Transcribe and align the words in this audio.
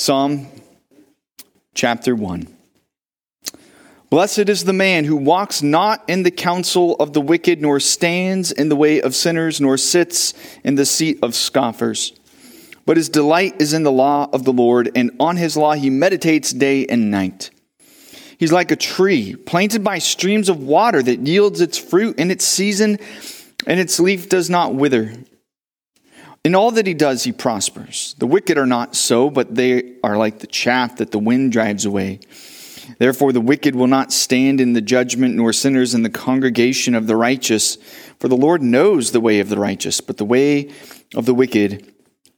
Psalm 0.00 0.46
chapter 1.74 2.16
1. 2.16 2.48
Blessed 4.08 4.48
is 4.48 4.64
the 4.64 4.72
man 4.72 5.04
who 5.04 5.14
walks 5.14 5.62
not 5.62 6.02
in 6.08 6.22
the 6.22 6.30
counsel 6.30 6.94
of 6.94 7.12
the 7.12 7.20
wicked, 7.20 7.60
nor 7.60 7.78
stands 7.80 8.50
in 8.50 8.70
the 8.70 8.76
way 8.76 9.02
of 9.02 9.14
sinners, 9.14 9.60
nor 9.60 9.76
sits 9.76 10.32
in 10.64 10.76
the 10.76 10.86
seat 10.86 11.18
of 11.22 11.34
scoffers. 11.34 12.14
But 12.86 12.96
his 12.96 13.10
delight 13.10 13.60
is 13.60 13.74
in 13.74 13.82
the 13.82 13.92
law 13.92 14.26
of 14.32 14.44
the 14.44 14.54
Lord, 14.54 14.90
and 14.94 15.10
on 15.20 15.36
his 15.36 15.54
law 15.54 15.74
he 15.74 15.90
meditates 15.90 16.50
day 16.50 16.86
and 16.86 17.10
night. 17.10 17.50
He's 18.38 18.52
like 18.52 18.70
a 18.70 18.76
tree 18.76 19.34
planted 19.34 19.84
by 19.84 19.98
streams 19.98 20.48
of 20.48 20.62
water 20.62 21.02
that 21.02 21.26
yields 21.26 21.60
its 21.60 21.76
fruit 21.76 22.18
in 22.18 22.30
its 22.30 22.46
season, 22.46 22.98
and 23.66 23.78
its 23.78 24.00
leaf 24.00 24.30
does 24.30 24.48
not 24.48 24.74
wither. 24.74 25.12
In 26.42 26.54
all 26.54 26.70
that 26.70 26.86
he 26.86 26.94
does, 26.94 27.24
he 27.24 27.32
prospers. 27.32 28.14
The 28.18 28.26
wicked 28.26 28.56
are 28.56 28.66
not 28.66 28.96
so, 28.96 29.28
but 29.28 29.54
they 29.54 29.96
are 30.02 30.16
like 30.16 30.38
the 30.38 30.46
chaff 30.46 30.96
that 30.96 31.10
the 31.10 31.18
wind 31.18 31.52
drives 31.52 31.84
away. 31.84 32.20
Therefore, 32.98 33.32
the 33.32 33.42
wicked 33.42 33.74
will 33.74 33.86
not 33.86 34.10
stand 34.10 34.58
in 34.58 34.72
the 34.72 34.80
judgment, 34.80 35.34
nor 35.34 35.52
sinners 35.52 35.94
in 35.94 36.02
the 36.02 36.10
congregation 36.10 36.94
of 36.94 37.06
the 37.06 37.14
righteous. 37.14 37.76
For 38.18 38.28
the 38.28 38.36
Lord 38.36 38.62
knows 38.62 39.12
the 39.12 39.20
way 39.20 39.40
of 39.40 39.50
the 39.50 39.58
righteous, 39.58 40.00
but 40.00 40.16
the 40.16 40.24
way 40.24 40.70
of 41.14 41.26
the 41.26 41.34
wicked 41.34 41.92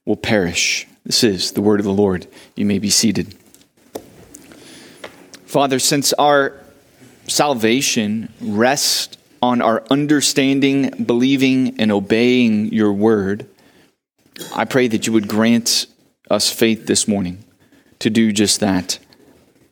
will 0.05 0.17
perish. 0.17 0.87
This 1.07 1.23
is 1.23 1.53
the 1.53 1.63
word 1.63 1.79
of 1.79 1.87
the 1.87 1.93
Lord. 1.93 2.27
You 2.57 2.65
may 2.65 2.81
be 2.81 2.91
seated. 2.91 3.37
Father, 5.47 5.79
since 5.79 6.13
our 6.15 6.59
salvation 7.29 8.33
rests 8.41 9.17
on 9.41 9.63
our 9.63 9.85
understanding, 9.91 11.05
believing, 11.05 11.81
and 11.81 11.93
obeying 11.93 12.73
your 12.73 12.93
word, 12.93 13.47
I 14.55 14.65
pray 14.65 14.89
that 14.89 15.07
you 15.07 15.13
would 15.13 15.29
grant 15.29 15.87
us 16.31 16.51
faith 16.51 16.87
this 16.87 17.07
morning 17.07 17.45
to 17.99 18.11
do 18.11 18.33
just 18.33 18.61
that. 18.61 18.99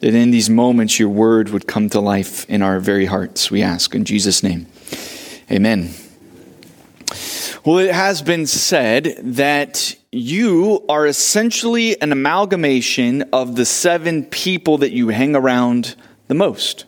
That 0.00 0.14
in 0.14 0.30
these 0.30 0.48
moments 0.48 0.98
your 0.98 1.09
word 1.09 1.50
would 1.50 1.67
come 1.67 1.91
to 1.91 2.00
life 2.00 2.48
in 2.48 2.62
our 2.62 2.80
very 2.80 3.06
hearts, 3.06 3.50
we 3.50 3.62
ask 3.62 3.94
in 3.94 4.05
Jesus' 4.05 4.42
name. 4.42 4.67
Amen. 5.50 5.91
Well, 7.64 7.78
it 7.78 7.92
has 7.92 8.22
been 8.22 8.47
said 8.47 9.17
that 9.20 9.94
you 10.12 10.84
are 10.89 11.06
essentially 11.06 12.00
an 12.00 12.12
amalgamation 12.12 13.22
of 13.33 13.56
the 13.56 13.67
seven 13.67 14.24
people 14.24 14.78
that 14.78 14.92
you 14.92 15.08
hang 15.08 15.36
around 15.36 15.95
the 16.28 16.34
most. 16.34 16.86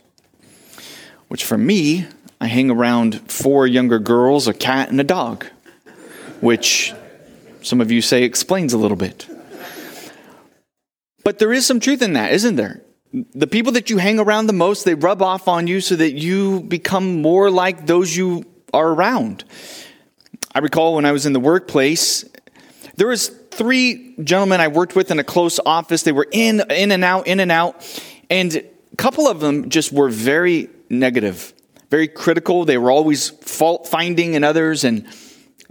Which 1.29 1.45
for 1.45 1.59
me, 1.59 2.07
I 2.41 2.47
hang 2.47 2.71
around 2.71 3.31
four 3.31 3.67
younger 3.67 3.99
girls, 3.99 4.49
a 4.49 4.55
cat, 4.55 4.89
and 4.89 5.01
a 5.01 5.05
dog. 5.05 5.45
Which 6.41 6.95
some 7.63 7.81
of 7.81 7.91
you 7.91 8.03
say 8.03 8.23
explains 8.23 8.73
a 8.73 8.79
little 8.79 8.97
bit. 8.97 9.27
But 11.25 11.39
there 11.39 11.53
is 11.53 11.65
some 11.65 11.81
truth 11.81 12.03
in 12.03 12.15
that, 12.15 12.33
isn't 12.33 12.57
there? 12.57 12.83
the 13.13 13.47
people 13.47 13.73
that 13.73 13.91
you 13.91 13.99
hang 13.99 14.19
around 14.19 14.47
the 14.47 14.53
most, 14.53 14.85
they 14.85 14.95
rub 14.95 15.21
off 15.21 15.49
on 15.49 15.67
you 15.67 15.81
so 15.81 15.97
that 15.97 16.13
you 16.13 16.61
become 16.63 17.21
more 17.21 17.51
like 17.51 17.87
those 17.87 18.17
you 18.17 18.45
are 18.73 18.89
around. 18.89 19.45
I 20.55 20.61
recall 20.61 20.95
when 20.95 21.05
I 21.05 21.13
was 21.13 21.27
in 21.27 21.33
the 21.33 21.41
workplace, 21.41 22.25
there 22.97 23.07
was 23.07 23.29
three 23.29 24.15
gentlemen 24.23 24.61
I 24.61 24.69
worked 24.69 24.97
with 24.97 25.11
in 25.11 25.19
a 25.19 25.25
close 25.25 25.61
office. 25.65 26.03
They 26.03 26.13
were 26.13 26.27
in, 26.31 26.63
in 26.71 26.91
and 26.91 27.05
out, 27.05 27.27
in 27.27 27.41
and 27.41 27.53
out. 27.53 28.03
And 28.31 28.57
a 28.57 28.97
couple 28.97 29.29
of 29.29 29.41
them 29.41 29.69
just 29.69 29.93
were 29.93 30.09
very 30.09 30.71
negative, 30.89 31.53
very 31.91 32.09
critical. 32.09 32.65
They 32.65 32.79
were 32.79 32.91
always 32.91 33.29
fault 33.29 33.89
finding 33.89 34.35
in 34.35 34.43
others. 34.43 34.85
And 34.85 35.07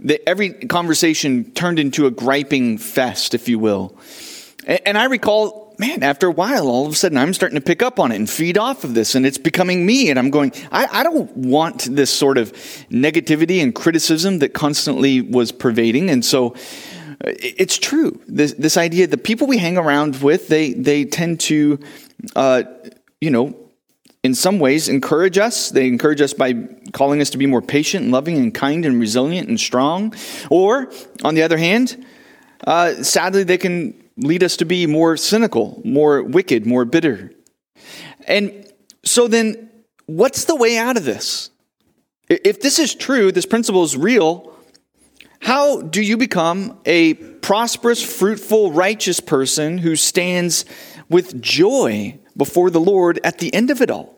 the, 0.02 0.28
every 0.28 0.50
conversation 0.50 1.52
turned 1.52 1.78
into 1.78 2.06
a 2.06 2.10
griping 2.10 2.78
fest, 2.78 3.34
if 3.34 3.48
you 3.48 3.58
will. 3.58 3.96
And, 4.66 4.80
and 4.86 4.98
I 4.98 5.04
recall 5.04 5.62
man, 5.78 6.02
after 6.02 6.28
a 6.28 6.30
while, 6.30 6.68
all 6.68 6.86
of 6.86 6.92
a 6.92 6.94
sudden 6.94 7.18
I'm 7.18 7.34
starting 7.34 7.56
to 7.56 7.64
pick 7.64 7.82
up 7.82 7.98
on 7.98 8.12
it 8.12 8.16
and 8.16 8.30
feed 8.30 8.56
off 8.56 8.84
of 8.84 8.94
this, 8.94 9.14
and 9.14 9.26
it's 9.26 9.38
becoming 9.38 9.84
me. 9.84 10.10
And 10.10 10.18
I'm 10.18 10.30
going, 10.30 10.52
I, 10.70 10.86
I 11.00 11.02
don't 11.02 11.36
want 11.36 11.88
this 11.90 12.10
sort 12.10 12.38
of 12.38 12.52
negativity 12.88 13.62
and 13.62 13.74
criticism 13.74 14.38
that 14.38 14.54
constantly 14.54 15.20
was 15.20 15.50
pervading. 15.50 16.10
And 16.10 16.24
so 16.24 16.54
it's 17.20 17.78
true. 17.78 18.20
This, 18.26 18.52
this 18.54 18.76
idea, 18.76 19.06
the 19.06 19.18
people 19.18 19.46
we 19.46 19.58
hang 19.58 19.76
around 19.76 20.22
with, 20.22 20.48
they, 20.48 20.72
they 20.72 21.04
tend 21.04 21.40
to, 21.40 21.78
uh, 22.36 22.62
you 23.20 23.30
know, 23.30 23.56
in 24.22 24.34
some 24.34 24.58
ways 24.58 24.88
encourage 24.88 25.38
us. 25.38 25.70
They 25.70 25.88
encourage 25.88 26.20
us 26.20 26.32
by 26.32 26.54
calling 26.92 27.20
us 27.20 27.30
to 27.30 27.38
be 27.38 27.46
more 27.46 27.62
patient 27.62 28.04
and 28.04 28.12
loving 28.12 28.38
and 28.38 28.54
kind 28.54 28.84
and 28.84 29.00
resilient 29.00 29.48
and 29.48 29.58
strong. 29.58 30.14
Or, 30.50 30.90
on 31.24 31.34
the 31.34 31.42
other 31.42 31.58
hand, 31.58 32.04
uh, 32.66 33.02
sadly, 33.02 33.42
they 33.42 33.58
can 33.58 34.00
lead 34.16 34.42
us 34.42 34.56
to 34.58 34.64
be 34.64 34.86
more 34.86 35.16
cynical, 35.16 35.80
more 35.84 36.22
wicked, 36.22 36.66
more 36.66 36.84
bitter. 36.84 37.32
And 38.26 38.70
so 39.04 39.26
then, 39.26 39.70
what's 40.06 40.44
the 40.44 40.54
way 40.54 40.76
out 40.76 40.96
of 40.96 41.04
this? 41.04 41.50
If 42.28 42.60
this 42.60 42.78
is 42.78 42.94
true, 42.94 43.32
this 43.32 43.46
principle 43.46 43.82
is 43.82 43.96
real, 43.96 44.54
how 45.40 45.82
do 45.82 46.00
you 46.00 46.16
become 46.16 46.78
a 46.86 47.14
prosperous, 47.14 48.02
fruitful, 48.02 48.70
righteous 48.70 49.18
person 49.18 49.78
who 49.78 49.96
stands 49.96 50.64
with 51.08 51.42
joy 51.42 52.18
before 52.36 52.70
the 52.70 52.80
Lord 52.80 53.18
at 53.24 53.38
the 53.38 53.52
end 53.52 53.70
of 53.70 53.80
it 53.82 53.90
all? 53.90 54.11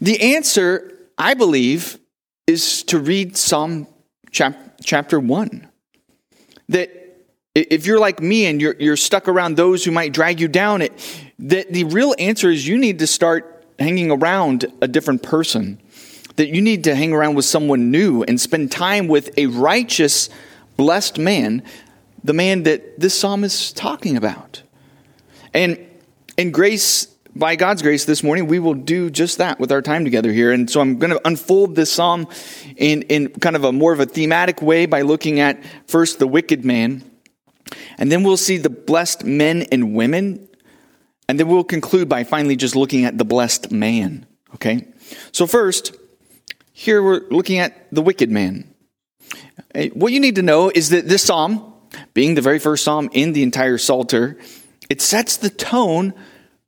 The 0.00 0.34
answer, 0.34 0.92
I 1.16 1.34
believe, 1.34 1.98
is 2.46 2.82
to 2.84 2.98
read 2.98 3.36
Psalm 3.36 3.86
chap- 4.30 4.80
chapter 4.82 5.18
1. 5.20 5.68
That 6.68 6.90
if 7.54 7.86
you're 7.86 8.00
like 8.00 8.20
me 8.20 8.46
and 8.46 8.60
you're, 8.60 8.76
you're 8.78 8.96
stuck 8.96 9.28
around 9.28 9.56
those 9.56 9.84
who 9.84 9.92
might 9.92 10.12
drag 10.12 10.40
you 10.40 10.48
down, 10.48 10.82
it, 10.82 10.92
the, 11.38 11.66
the 11.70 11.84
real 11.84 12.14
answer 12.18 12.50
is 12.50 12.66
you 12.66 12.78
need 12.78 12.98
to 12.98 13.06
start 13.06 13.66
hanging 13.78 14.10
around 14.10 14.66
a 14.80 14.88
different 14.88 15.22
person. 15.22 15.80
That 16.36 16.48
you 16.48 16.60
need 16.60 16.84
to 16.84 16.94
hang 16.96 17.12
around 17.12 17.36
with 17.36 17.44
someone 17.44 17.90
new 17.90 18.24
and 18.24 18.40
spend 18.40 18.72
time 18.72 19.06
with 19.06 19.36
a 19.38 19.46
righteous, 19.46 20.28
blessed 20.76 21.18
man, 21.18 21.62
the 22.24 22.32
man 22.32 22.64
that 22.64 22.98
this 22.98 23.18
psalm 23.18 23.44
is 23.44 23.72
talking 23.72 24.16
about. 24.16 24.62
And 25.52 25.78
in 26.36 26.50
grace, 26.50 27.13
by 27.36 27.56
God's 27.56 27.82
grace 27.82 28.04
this 28.04 28.22
morning, 28.22 28.46
we 28.46 28.58
will 28.58 28.74
do 28.74 29.10
just 29.10 29.38
that 29.38 29.58
with 29.58 29.72
our 29.72 29.82
time 29.82 30.04
together 30.04 30.32
here. 30.32 30.52
And 30.52 30.70
so 30.70 30.80
I'm 30.80 30.98
going 30.98 31.12
to 31.12 31.20
unfold 31.26 31.74
this 31.74 31.92
psalm 31.92 32.28
in, 32.76 33.02
in 33.02 33.28
kind 33.28 33.56
of 33.56 33.64
a 33.64 33.72
more 33.72 33.92
of 33.92 34.00
a 34.00 34.06
thematic 34.06 34.62
way 34.62 34.86
by 34.86 35.02
looking 35.02 35.40
at 35.40 35.62
first 35.86 36.18
the 36.18 36.26
wicked 36.26 36.64
man 36.64 37.02
and 37.98 38.10
then 38.10 38.22
we'll 38.22 38.36
see 38.36 38.58
the 38.58 38.70
blessed 38.70 39.24
men 39.24 39.62
and 39.72 39.94
women. 39.94 40.48
And 41.28 41.40
then 41.40 41.48
we'll 41.48 41.64
conclude 41.64 42.08
by 42.08 42.24
finally 42.24 42.56
just 42.56 42.76
looking 42.76 43.04
at 43.04 43.16
the 43.16 43.24
blessed 43.24 43.72
man. 43.72 44.26
Okay? 44.54 44.86
So, 45.32 45.46
first, 45.46 45.96
here 46.72 47.02
we're 47.02 47.22
looking 47.30 47.58
at 47.58 47.90
the 47.92 48.02
wicked 48.02 48.30
man. 48.30 48.74
Eh, 49.74 49.88
what 49.94 50.12
you 50.12 50.20
need 50.20 50.36
to 50.36 50.42
know 50.42 50.70
is 50.74 50.90
that 50.90 51.08
this 51.08 51.22
psalm, 51.22 51.72
being 52.12 52.34
the 52.34 52.42
very 52.42 52.58
first 52.58 52.84
psalm 52.84 53.08
in 53.12 53.32
the 53.32 53.42
entire 53.42 53.78
Psalter, 53.78 54.38
it 54.90 55.00
sets 55.00 55.36
the 55.38 55.50
tone 55.50 56.12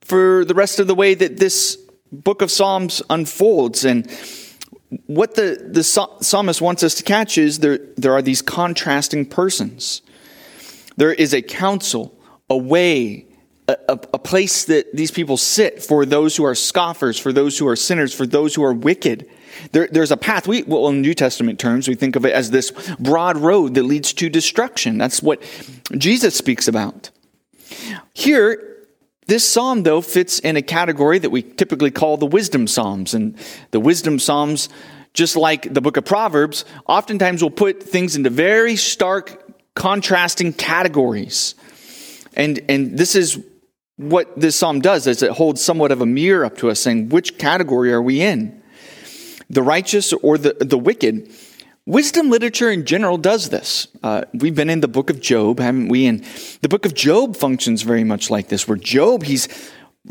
for 0.07 0.45
the 0.45 0.55
rest 0.55 0.79
of 0.79 0.87
the 0.87 0.95
way 0.95 1.15
that 1.15 1.39
this 1.39 1.77
book 2.13 2.41
of 2.41 2.51
Psalms 2.51 3.03
unfolds. 3.11 3.85
And 3.85 4.09
what 5.07 5.35
the, 5.35 5.69
the 5.69 5.83
psalmist 5.83 6.61
wants 6.61 6.83
us 6.85 6.95
to 6.95 7.03
catch 7.03 7.39
is 7.39 7.59
there, 7.59 7.79
there 7.97 8.13
are 8.13 8.23
these 8.23 8.41
contrasting 8.41 9.27
persons. 9.27 10.03
There 10.97 11.13
is 11.13 11.35
a 11.35 11.43
counsel, 11.43 12.19
a 12.49 12.57
way, 12.57 13.27
a, 13.69 13.77
a, 13.89 13.93
a, 14.15 14.19
place 14.19 14.65
that 14.67 14.95
these 14.95 15.11
people 15.11 15.37
sit 15.37 15.83
for 15.83 16.07
those 16.07 16.37
who 16.37 16.45
are 16.45 16.55
scoffers, 16.55 17.19
for 17.19 17.33
those 17.33 17.59
who 17.59 17.67
are 17.67 17.75
sinners, 17.75 18.15
for 18.15 18.27
those 18.27 18.55
who 18.55 18.63
are 18.63 18.73
wicked. 18.73 19.29
There, 19.73 19.89
there's 19.91 20.13
a 20.13 20.17
path. 20.17 20.47
We, 20.47 20.63
well, 20.63 20.87
in 20.89 21.03
New 21.03 21.15
Testament 21.15 21.59
terms, 21.59 21.89
we 21.89 21.97
think 21.97 22.15
of 22.15 22.25
it 22.25 22.33
as 22.33 22.53
this 22.53 22.71
broad 23.01 23.37
road 23.37 23.75
that 23.75 23.83
leads 23.83 24.13
to 24.15 24.29
destruction. 24.29 24.99
That's 24.99 25.21
what 25.21 25.43
Jesus 25.99 26.37
speaks 26.37 26.69
about. 26.69 27.11
Here, 28.15 28.76
this 29.27 29.49
psalm, 29.49 29.83
though, 29.83 30.01
fits 30.01 30.39
in 30.39 30.57
a 30.57 30.63
category 30.63 31.19
that 31.19 31.31
we 31.31 31.43
typically 31.43 31.91
call 31.91 32.17
the 32.17 32.27
wisdom 32.27 32.67
psalms. 32.67 33.13
And 33.13 33.37
the 33.73 33.81
wisdom 33.81 34.19
psalms, 34.19 34.69
just 35.15 35.37
like 35.37 35.73
the 35.73 35.81
book 35.81 35.97
of 35.97 36.05
Proverbs, 36.05 36.65
oftentimes 36.87 37.43
will 37.43 37.51
put 37.51 37.83
things 37.83 38.17
into 38.17 38.31
very 38.31 38.77
stark 38.77 39.43
contrasting 39.75 40.53
categories. 40.53 41.55
And, 42.35 42.61
and 42.69 42.97
this 42.97 43.15
is 43.17 43.43
what 43.97 44.39
this 44.39 44.57
psalm 44.57 44.81
does 44.81 45.07
is 45.07 45.23
it 45.23 45.33
holds 45.33 45.63
somewhat 45.63 45.91
of 45.91 46.01
a 46.01 46.07
mirror 46.07 46.45
up 46.45 46.59
to 46.59 46.71
us 46.71 46.81
saying 46.81 47.09
which 47.09 47.39
category 47.39 47.93
are 47.93 48.03
we 48.03 48.21
in 48.21 48.63
the 49.49 49.63
righteous 49.63 50.13
or 50.13 50.39
the, 50.39 50.57
the 50.61 50.79
wicked 50.79 51.33
wisdom 51.87 52.31
literature 52.31 52.71
in 52.71 52.85
general 52.85 53.17
does 53.17 53.49
this 53.49 53.87
uh, 54.03 54.23
we've 54.35 54.57
been 54.57 54.69
in 54.69 54.81
the 54.81 54.89
book 54.89 55.09
of 55.09 55.21
job 55.21 55.61
haven't 55.61 55.89
we 55.89 56.07
and 56.07 56.25
the 56.63 56.69
book 56.69 56.85
of 56.85 56.95
job 56.95 57.37
functions 57.37 57.83
very 57.83 58.05
much 58.05 58.29
like 58.29 58.49
this 58.49 58.67
where 58.67 58.77
job 58.77 59.23
he's 59.23 59.49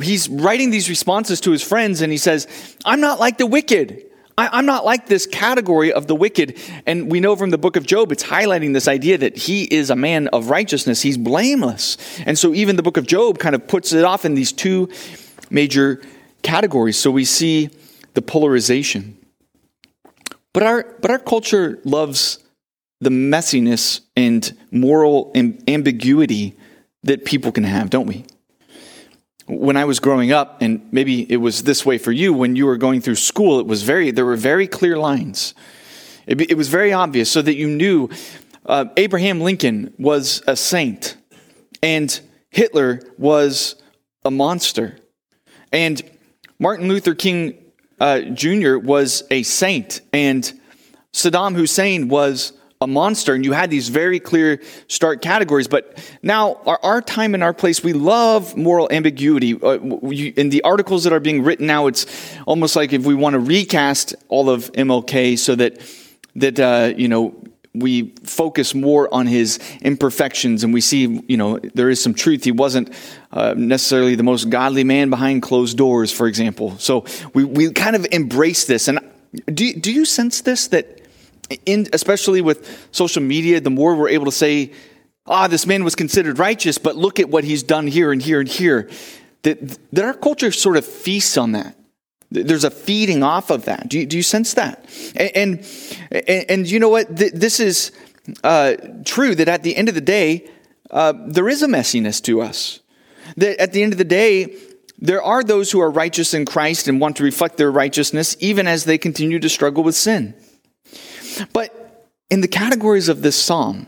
he's 0.02 0.28
writing 0.30 0.72
these 0.72 0.90
responses 0.90 1.42
to 1.42 1.52
his 1.52 1.62
friends 1.62 2.02
and 2.02 2.12
he 2.12 2.18
says 2.18 2.48
i'm 2.86 3.02
not 3.02 3.20
like 3.20 3.38
the 3.38 3.46
wicked 3.46 4.06
I, 4.38 4.60
am 4.60 4.66
not 4.66 4.84
like 4.84 5.06
this 5.06 5.26
category 5.26 5.94
of 5.94 6.08
the 6.08 6.16
wicked. 6.16 6.58
And 6.86 7.10
we 7.10 7.22
know 7.22 7.38
from 7.38 7.52
the 7.52 7.58
book 7.58 7.78
of 7.78 7.86
Job, 7.86 8.12
it's 8.12 8.24
highlighting 8.24 8.74
this 8.74 8.88
idea 8.88 9.18
that 9.18 9.38
he 9.38 9.64
is 9.64 9.90
a 9.90 9.96
man 9.96 10.28
of 10.30 10.50
righteousness. 10.50 11.02
He's 11.02 11.18
blameless. 11.18 11.98
And 12.26 12.38
so 12.38 12.54
even 12.54 12.76
the 12.76 12.84
book 12.84 12.98
of 12.98 13.08
Job 13.08 13.40
kind 13.40 13.56
of 13.56 13.66
puts 13.66 13.94
it 13.94 14.04
off 14.04 14.26
in 14.26 14.36
these 14.36 14.52
two 14.52 14.90
major 15.50 16.02
categories. 16.42 16.98
So 16.98 17.12
we 17.12 17.24
see 17.24 17.70
the 18.14 18.22
polarization. 18.22 19.18
But 20.56 20.64
our, 20.64 20.96
but 21.02 21.12
our 21.12 21.20
culture 21.20 21.80
loves 21.84 22.40
the 23.02 23.12
messiness 23.12 24.02
and 24.16 24.58
moral 24.72 25.32
ambiguity 25.36 26.58
that 27.04 27.26
people 27.26 27.52
can 27.52 27.66
have, 27.66 27.92
don't 27.92 28.08
we? 28.08 28.26
when 29.48 29.78
I 29.78 29.86
was 29.86 30.00
growing 30.00 30.32
up, 30.32 30.62
and 30.62 30.88
maybe 30.92 31.32
it 31.32 31.38
was 31.38 31.64
this 31.64 31.86
way 31.86 31.98
for 31.98 32.12
you 32.12 32.34
when 32.34 32.56
you 32.56 32.66
were 32.66 32.78
going 32.78 33.02
through 33.02 33.16
school, 33.16 33.60
it 33.60 33.68
was 33.68 33.84
very, 33.84 34.12
there 34.12 34.26
were 34.26 34.36
very 34.36 34.68
clear 34.68 34.98
lines. 34.98 35.54
It, 36.26 36.42
it 36.50 36.58
was 36.58 36.68
very 36.68 36.92
obvious 36.92 37.30
so 37.30 37.42
that 37.42 37.56
you 37.56 37.70
knew 37.70 38.10
uh, 38.66 38.86
Abraham 38.98 39.42
Lincoln 39.42 39.94
was 40.00 40.42
a 40.48 40.56
saint 40.56 41.16
and 41.84 42.20
Hitler 42.50 43.02
was 43.18 43.76
a 44.24 44.32
monster. 44.32 44.98
And 45.72 46.02
Martin 46.58 46.88
Luther 46.88 47.14
King 47.14 47.65
uh, 48.00 48.22
Jr. 48.22 48.78
was 48.78 49.24
a 49.32 49.44
saint 49.44 50.02
and 50.12 50.52
Saddam 51.14 51.56
Hussein 51.56 52.10
was 52.10 52.52
a 52.82 52.88
monster, 52.88 53.34
and 53.34 53.46
you 53.46 53.54
had 53.54 53.70
these 53.72 53.88
very 53.88 54.20
clear 54.20 54.62
stark 54.88 55.22
categories. 55.22 55.68
But 55.68 55.98
now, 56.22 56.56
our, 56.66 56.80
our 56.84 57.02
time 57.02 57.34
and 57.34 57.42
our 57.42 57.54
place, 57.54 57.82
we 57.84 57.94
love 57.94 58.58
moral 58.58 58.90
ambiguity. 58.92 59.54
Uh, 59.54 59.80
in 59.80 60.50
the 60.50 60.62
articles 60.64 61.06
that 61.06 61.14
are 61.14 61.22
being 61.22 61.42
written 61.42 61.68
now, 61.68 61.88
it's 61.88 62.06
almost 62.46 62.76
like 62.76 62.92
if 62.92 63.06
we 63.06 63.16
want 63.16 63.34
to 63.34 63.40
recast 63.40 64.14
all 64.28 64.50
of 64.50 64.72
MLK 64.74 65.40
so 65.40 65.56
that 65.56 65.80
that 66.36 66.60
uh, 66.60 66.94
you 66.98 67.08
know 67.08 67.34
we 67.80 68.14
focus 68.24 68.74
more 68.74 69.14
on 69.14 69.28
his 69.28 69.60
imperfections 69.82 70.64
and 70.64 70.74
we 70.74 70.82
see, 70.82 71.24
you 71.28 71.38
know, 71.38 71.60
there 71.60 71.90
is 71.90 72.02
some 72.02 72.14
truth. 72.14 72.44
He 72.44 72.52
wasn't 72.52 72.94
uh, 73.32 73.54
necessarily 73.58 74.16
the 74.16 74.24
most 74.24 74.50
godly 74.50 74.84
man 74.84 75.10
behind 75.10 75.42
closed 75.42 75.78
doors, 75.78 76.12
for 76.12 76.28
example. 76.28 76.78
So 76.78 77.06
we, 77.34 77.44
we 77.44 77.72
kind 77.72 77.96
of 77.96 78.08
embrace 78.12 78.66
this. 78.66 78.88
And 78.88 79.00
do, 79.54 79.74
do 79.74 79.92
you 79.92 80.06
sense 80.06 80.42
this 80.42 80.68
that 80.70 81.02
in, 81.66 81.88
especially 81.94 82.42
with 82.42 82.88
social 82.92 83.22
media, 83.22 83.62
the 83.62 83.70
more 83.70 83.96
we're 83.96 84.10
able 84.10 84.26
to 84.26 84.32
say, 84.32 84.72
ah, 85.28 85.48
this 85.48 85.66
man 85.66 85.84
was 85.84 85.96
considered 85.96 86.40
righteous, 86.40 86.78
but 86.78 86.96
look 86.96 87.20
at 87.20 87.30
what 87.30 87.44
he's 87.44 87.64
done 87.64 87.88
here 87.88 88.12
and 88.12 88.22
here 88.22 88.40
and 88.40 88.50
here, 88.50 88.90
that, 89.44 89.78
that 89.92 90.06
our 90.06 90.14
culture 90.14 90.52
sort 90.52 90.78
of 90.78 90.86
feasts 90.86 91.38
on 91.38 91.52
that. 91.54 91.76
There's 92.44 92.64
a 92.64 92.72
feeding 92.72 93.24
off 93.24 93.50
of 93.50 93.66
that. 93.66 93.90
Do 93.90 94.00
you, 94.00 94.06
do 94.06 94.18
you 94.18 94.24
sense 94.24 94.54
that? 94.56 94.86
And, 95.16 95.66
and, 96.12 96.46
and 96.50 96.70
you 96.70 96.80
know 96.80 96.90
what? 96.90 97.08
This 97.16 97.60
is 97.60 97.92
uh, 98.44 98.76
true 99.04 99.36
that 99.36 99.48
at 99.48 99.64
the 99.64 99.76
end 99.76 99.90
of 99.90 99.96
the 99.96 100.02
day, 100.02 100.50
uh, 100.92 101.14
there 101.28 101.50
is 101.50 101.64
a 101.64 101.68
messiness 101.68 102.22
to 102.24 102.42
us. 102.42 102.80
That 103.38 103.60
at 103.60 103.74
the 103.74 103.84
end 103.84 103.94
of 103.94 103.98
the 103.98 104.04
day, 104.04 104.56
there 104.98 105.22
are 105.22 105.44
those 105.44 105.72
who 105.72 105.82
are 105.82 105.92
righteous 105.92 106.34
in 106.34 106.46
Christ 106.46 106.88
and 106.88 107.02
want 107.02 107.18
to 107.18 107.24
reflect 107.24 107.58
their 107.58 107.72
righteousness 107.72 108.38
even 108.40 108.68
as 108.68 108.86
they 108.86 108.98
continue 108.98 109.40
to 109.40 109.50
struggle 109.50 109.84
with 109.84 109.96
sin. 109.96 110.34
But 111.52 112.08
in 112.30 112.42
the 112.42 112.48
categories 112.48 113.10
of 113.10 113.22
this 113.22 113.36
psalm, 113.36 113.88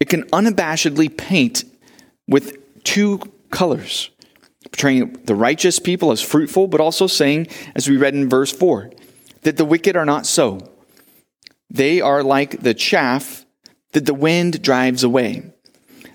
it 0.00 0.08
can 0.08 0.24
unabashedly 0.24 1.16
paint 1.16 1.64
with 2.28 2.84
two 2.84 3.20
colors, 3.50 4.10
portraying 4.74 5.12
the 5.26 5.36
righteous 5.36 5.78
people 5.78 6.10
as 6.10 6.20
fruitful, 6.20 6.66
but 6.66 6.80
also 6.80 7.06
saying, 7.06 7.46
as 7.76 7.88
we 7.88 7.96
read 7.96 8.12
in 8.12 8.28
verse 8.28 8.50
4, 8.50 8.90
that 9.42 9.56
the 9.56 9.64
wicked 9.64 9.94
are 9.94 10.04
not 10.04 10.26
so. 10.26 10.58
They 11.70 12.00
are 12.00 12.24
like 12.24 12.60
the 12.60 12.74
chaff 12.74 13.46
that 13.92 14.04
the 14.04 14.14
wind 14.14 14.62
drives 14.62 15.04
away. 15.04 15.44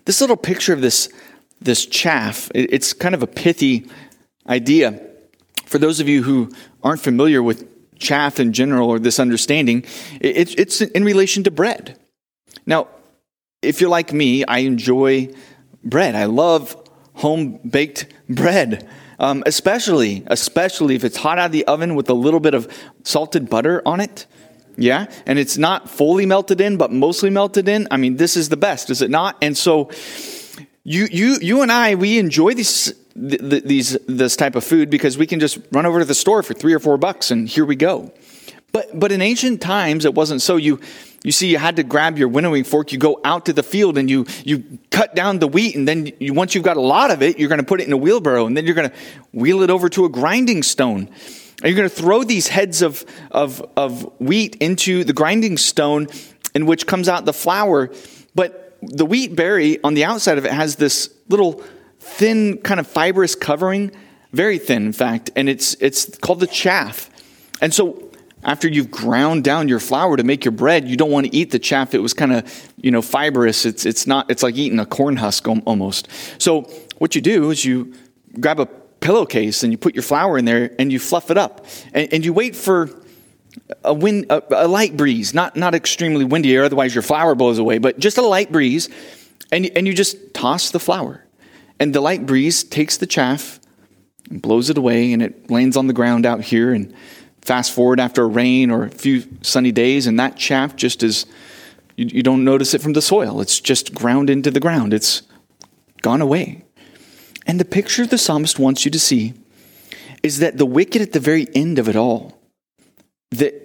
This 0.04 0.20
little 0.20 0.36
picture 0.36 0.74
of 0.74 0.82
this, 0.82 1.08
this 1.62 1.86
chaff, 1.86 2.52
it's 2.54 2.92
kind 2.92 3.16
of 3.16 3.24
a 3.24 3.28
pithy 3.28 3.90
idea. 4.46 5.00
For 5.66 5.78
those 5.78 6.02
of 6.02 6.10
you 6.10 6.24
who 6.24 6.52
aren't 6.84 7.00
familiar 7.00 7.42
with 7.42 7.66
chaff 7.98 8.42
in 8.42 8.52
general 8.52 8.90
or 8.90 9.00
this 9.00 9.22
understanding, 9.22 9.86
it's 10.20 10.82
in 10.82 11.06
relation 11.06 11.46
to 11.46 11.52
bread. 11.52 11.98
Now, 12.66 12.90
if 13.62 13.80
you're 13.80 13.90
like 13.90 14.12
me, 14.12 14.44
I 14.44 14.60
enjoy 14.60 15.34
bread. 15.82 16.16
I 16.16 16.26
love 16.26 16.76
home 17.20 17.60
baked 17.70 18.08
bread, 18.30 18.88
um, 19.20 19.44
especially 19.46 20.24
especially 20.28 20.96
if 20.96 21.04
it's 21.04 21.18
hot 21.18 21.38
out 21.38 21.48
of 21.48 21.52
the 21.52 21.66
oven 21.66 21.96
with 21.96 22.10
a 22.10 22.14
little 22.14 22.40
bit 22.40 22.54
of 22.54 22.68
salted 23.04 23.50
butter 23.50 23.82
on 23.86 24.00
it. 24.00 24.26
Yeah, 24.78 25.08
and 25.26 25.38
it's 25.38 25.58
not 25.58 25.90
fully 25.90 26.26
melted 26.26 26.62
in, 26.62 26.78
but 26.78 26.92
mostly 26.92 27.30
melted 27.30 27.68
in. 27.68 27.88
I 27.92 27.98
mean, 27.98 28.16
this 28.16 28.38
is 28.38 28.48
the 28.48 28.56
best, 28.56 28.90
is 28.90 29.02
it 29.02 29.12
not? 29.12 29.38
And 29.42 29.58
so, 29.58 29.92
you 30.84 31.08
you 31.12 31.38
you 31.42 31.62
and 31.62 31.72
I 31.72 31.96
we 31.96 32.18
enjoy 32.18 32.54
these 32.54 32.94
th- 33.14 33.64
these 33.64 33.98
this 34.08 34.38
type 34.38 34.56
of 34.56 34.64
food 34.64 34.90
because 34.90 35.18
we 35.18 35.28
can 35.28 35.42
just 35.42 35.60
run 35.72 35.86
over 35.86 36.00
to 36.00 36.06
the 36.06 36.16
store 36.16 36.42
for 36.44 36.54
three 36.54 36.74
or 36.74 36.80
four 36.80 36.98
bucks 36.98 37.32
and 37.32 37.50
here 37.50 37.66
we 37.66 37.76
go. 37.76 38.14
But 38.72 38.98
but 38.98 39.12
in 39.12 39.22
ancient 39.22 39.62
times 39.62 40.06
it 40.06 40.16
wasn't 40.16 40.42
so. 40.42 40.56
You 40.56 40.80
you 41.24 41.32
see, 41.32 41.48
you 41.48 41.58
had 41.58 41.76
to 41.76 41.84
grab 41.84 42.18
your 42.18 42.30
winnowing 42.30 42.64
fork. 42.64 42.92
You 42.94 42.98
go 42.98 43.20
out 43.26 43.46
to 43.48 43.54
the 43.54 43.64
field 43.64 43.98
and 43.98 44.10
you 44.10 44.26
you 44.44 44.80
cut 44.90 45.16
down 45.16 45.40
the 45.40 45.48
wheat, 45.48 45.76
and 45.76 45.88
then 45.88 46.12
you, 46.20 46.34
once 46.34 46.56
you've 46.56 46.64
got 46.64 46.78
a 46.78 46.82
lot 46.82 47.12
of 47.12 47.22
it, 47.22 47.38
you're 47.38 47.50
going 47.50 47.60
to 47.60 47.66
put 47.66 47.82
it 47.82 47.88
in 47.88 47.94
a 47.94 47.98
wheelbarrow, 47.98 48.46
and 48.46 48.56
then 48.56 48.66
you're 48.66 48.76
going 48.76 48.90
to 48.90 48.96
wheel 49.34 49.62
it 49.62 49.70
over 49.70 49.90
to 49.90 50.06
a 50.06 50.10
grinding 50.10 50.64
stone. 50.64 51.10
And 51.62 51.70
you're 51.70 51.76
going 51.76 51.90
to 51.90 51.96
throw 51.96 52.24
these 52.24 52.48
heads 52.48 52.82
of, 52.82 53.06
of, 53.32 53.62
of 53.76 54.10
wheat 54.20 54.56
into 54.62 55.04
the 55.04 55.12
grinding 55.12 55.58
stone, 55.58 56.08
in 56.56 56.66
which 56.66 56.88
comes 56.88 57.10
out 57.10 57.26
the 57.26 57.34
flour. 57.34 57.92
But 58.34 58.78
the 58.82 59.06
wheat 59.06 59.36
berry 59.36 59.84
on 59.84 59.94
the 59.94 60.06
outside 60.06 60.38
of 60.38 60.46
it 60.46 60.54
has 60.54 60.78
this 60.78 61.14
little 61.28 61.62
thin, 62.00 62.60
kind 62.60 62.80
of 62.80 62.88
fibrous 62.88 63.36
covering, 63.36 63.92
very 64.32 64.58
thin, 64.58 64.86
in 64.86 64.94
fact, 64.94 65.32
and 65.36 65.50
it's, 65.50 65.74
it's 65.82 66.18
called 66.20 66.40
the 66.40 66.48
chaff. 66.48 67.10
And 67.62 67.74
so 67.74 68.09
after 68.44 68.68
you've 68.68 68.90
ground 68.90 69.44
down 69.44 69.68
your 69.68 69.80
flour 69.80 70.16
to 70.16 70.24
make 70.24 70.46
your 70.46 70.52
bread, 70.52 70.88
you 70.88 70.96
don't 70.96 71.12
want 71.12 71.28
to 71.28 71.36
eat 71.36 71.52
the 71.52 71.60
chaff. 71.60 71.94
It 71.94 72.00
was 72.00 72.14
kind 72.14 72.34
of, 72.34 72.72
you 72.78 72.92
know, 72.92 73.02
fibrous. 73.02 73.66
It's, 73.66 73.86
it's 73.86 74.08
not, 74.08 74.30
it's 74.32 74.44
like 74.44 74.56
eating 74.56 74.80
a 74.80 74.86
corn 74.86 75.18
husk 75.18 75.48
almost. 75.48 76.08
So 76.38 76.62
what 76.98 77.16
you 77.16 77.22
do 77.22 77.52
is 77.52 77.66
you 77.66 77.94
grab 78.40 78.60
a 78.60 78.66
pillowcase 78.66 79.64
and 79.64 79.74
you 79.74 79.78
put 79.78 79.94
your 79.94 80.04
flour 80.04 80.38
in 80.38 80.46
there 80.46 80.74
and 80.80 80.92
you 80.92 81.00
fluff 81.00 81.32
it 81.32 81.38
up. 81.38 81.66
And, 81.94 82.14
and 82.14 82.26
you 82.26 82.32
wait 82.32 82.56
for 82.56 82.90
a 83.84 83.94
wind, 83.94 84.28
a, 84.30 84.42
a, 84.66 84.68
light 84.68 84.96
breeze, 84.96 85.34
not, 85.34 85.56
not 85.56 85.76
extremely 85.76 86.24
windy, 86.24 86.56
or 86.58 86.64
otherwise 86.64 86.96
your 86.96 87.02
flour 87.02 87.36
blows 87.36 87.58
away, 87.58 87.78
but 87.78 88.00
just 88.00 88.18
a 88.18 88.22
light 88.22 88.52
breeze. 88.52 88.90
And, 89.52 89.66
and 89.76 89.88
you 89.88 89.94
just 89.94 90.34
toss 90.34 90.72
the 90.72 90.80
flour. 90.80 91.26
And 91.80 91.94
the 91.94 92.02
light 92.02 92.26
breeze 92.26 92.64
takes 92.64 92.98
the 92.98 93.08
chaff 93.08 93.60
and 94.30 94.42
blows 94.42 94.70
it 94.70 94.78
away, 94.78 95.12
and 95.12 95.22
it 95.22 95.50
lands 95.50 95.76
on 95.76 95.88
the 95.88 95.94
ground 95.94 96.26
out 96.26 96.42
here. 96.42 96.74
And 96.74 96.94
fast 97.50 97.74
forward 97.74 98.00
after 98.00 98.22
a 98.22 98.28
rain 98.28 98.70
or 98.70 98.84
a 98.84 98.90
few 98.92 99.24
sunny 99.42 99.72
days, 99.72 100.06
and 100.06 100.20
that 100.20 100.38
chaff 100.38 100.76
just 100.76 101.02
is, 101.02 101.26
you, 101.96 102.06
you 102.06 102.22
don't 102.22 102.44
notice 102.44 102.76
it 102.76 102.82
from 102.82 102.94
the 102.94 103.02
soil. 103.02 103.42
It's 103.42 103.60
just 103.60 103.96
ground 103.96 104.30
into 104.30 104.52
the 104.52 104.60
ground, 104.60 104.94
it's 104.94 105.24
gone 106.04 106.22
away. 106.22 106.64
And 107.48 107.60
the 107.60 107.66
picture 107.66 108.06
the 108.06 108.20
psalmist 108.20 108.60
wants 108.60 108.86
you 108.86 108.92
to 108.92 109.00
see 109.00 109.34
is 110.22 110.38
that 110.38 110.60
the 110.60 110.66
wicked 110.66 111.02
at 111.02 111.12
the 111.14 111.20
very 111.20 111.48
end 111.56 111.80
of 111.80 111.90
it 111.90 111.96
all, 111.96 112.40
that 113.32 113.56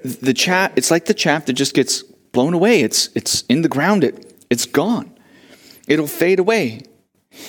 the 0.00 0.34
chaff, 0.34 0.72
it's 0.74 0.90
like 0.90 1.04
the 1.04 1.14
chaff 1.14 1.46
that 1.46 1.52
just 1.52 1.74
gets 1.74 2.02
blown 2.32 2.52
away. 2.52 2.80
It's, 2.80 3.10
it's 3.14 3.42
in 3.42 3.62
the 3.62 3.68
ground, 3.68 4.02
it, 4.02 4.34
it's 4.50 4.66
gone. 4.66 5.16
It'll 5.86 6.08
fade 6.08 6.40
away. 6.40 6.82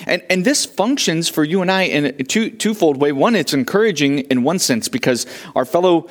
And, 0.05 0.23
and 0.29 0.45
this 0.45 0.65
functions 0.65 1.29
for 1.29 1.43
you 1.43 1.61
and 1.61 1.71
I 1.71 1.83
in 1.83 2.05
a 2.05 2.11
two, 2.11 2.49
twofold 2.49 2.97
way. 2.97 3.11
One, 3.11 3.35
it's 3.35 3.53
encouraging 3.53 4.19
in 4.19 4.43
one 4.43 4.59
sense 4.59 4.87
because 4.87 5.25
our 5.55 5.65
fellow 5.65 6.07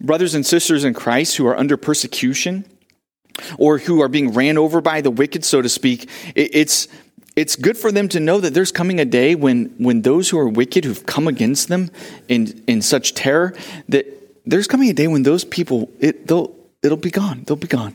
brothers 0.00 0.34
and 0.34 0.44
sisters 0.44 0.84
in 0.84 0.94
Christ 0.94 1.36
who 1.36 1.46
are 1.46 1.56
under 1.56 1.76
persecution 1.76 2.64
or 3.58 3.78
who 3.78 4.00
are 4.02 4.08
being 4.08 4.32
ran 4.32 4.58
over 4.58 4.80
by 4.80 5.00
the 5.00 5.10
wicked, 5.10 5.44
so 5.44 5.62
to 5.62 5.68
speak, 5.68 6.08
it, 6.34 6.50
it's, 6.54 6.88
it's 7.36 7.56
good 7.56 7.76
for 7.76 7.92
them 7.92 8.08
to 8.08 8.20
know 8.20 8.40
that 8.40 8.54
there's 8.54 8.72
coming 8.72 8.98
a 9.00 9.04
day 9.04 9.34
when, 9.34 9.66
when 9.78 10.02
those 10.02 10.28
who 10.28 10.38
are 10.38 10.48
wicked, 10.48 10.84
who've 10.84 11.06
come 11.06 11.28
against 11.28 11.68
them 11.68 11.90
in, 12.28 12.62
in 12.66 12.82
such 12.82 13.14
terror, 13.14 13.54
that 13.88 14.06
there's 14.44 14.66
coming 14.66 14.88
a 14.90 14.94
day 14.94 15.06
when 15.06 15.22
those 15.22 15.44
people, 15.44 15.90
it, 16.00 16.26
they'll, 16.26 16.54
it'll 16.82 16.96
be 16.96 17.10
gone. 17.10 17.44
They'll 17.46 17.56
be 17.56 17.68
gone. 17.68 17.94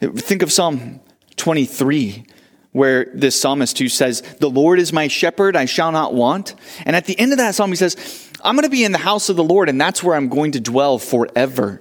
Think 0.00 0.42
of 0.42 0.52
Psalm 0.52 1.00
23 1.36 2.24
where 2.72 3.06
this 3.14 3.40
psalmist 3.40 3.78
who 3.78 3.88
says, 3.88 4.22
The 4.38 4.50
Lord 4.50 4.78
is 4.78 4.92
my 4.92 5.08
shepherd, 5.08 5.56
I 5.56 5.64
shall 5.64 5.92
not 5.92 6.14
want. 6.14 6.54
And 6.84 6.94
at 6.94 7.06
the 7.06 7.18
end 7.18 7.32
of 7.32 7.38
that 7.38 7.54
psalm, 7.54 7.70
he 7.70 7.76
says, 7.76 8.28
I'm 8.42 8.54
going 8.54 8.64
to 8.64 8.70
be 8.70 8.84
in 8.84 8.92
the 8.92 8.98
house 8.98 9.28
of 9.28 9.36
the 9.36 9.44
Lord, 9.44 9.68
and 9.68 9.80
that's 9.80 10.02
where 10.02 10.16
I'm 10.16 10.28
going 10.28 10.52
to 10.52 10.60
dwell 10.60 10.98
forever. 10.98 11.80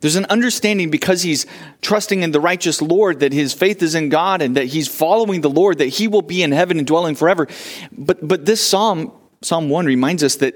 There's 0.00 0.16
an 0.16 0.26
understanding 0.26 0.90
because 0.90 1.22
he's 1.22 1.46
trusting 1.80 2.22
in 2.22 2.30
the 2.30 2.40
righteous 2.40 2.82
Lord 2.82 3.20
that 3.20 3.32
his 3.32 3.54
faith 3.54 3.82
is 3.82 3.94
in 3.94 4.08
God 4.10 4.42
and 4.42 4.56
that 4.56 4.66
he's 4.66 4.88
following 4.88 5.40
the 5.40 5.50
Lord 5.50 5.78
that 5.78 5.86
he 5.86 6.06
will 6.06 6.22
be 6.22 6.42
in 6.42 6.52
heaven 6.52 6.78
and 6.78 6.86
dwelling 6.86 7.14
forever. 7.14 7.48
But 7.90 8.26
but 8.26 8.44
this 8.44 8.64
psalm, 8.64 9.10
Psalm 9.42 9.70
1 9.70 9.86
reminds 9.86 10.22
us 10.22 10.36
that 10.36 10.54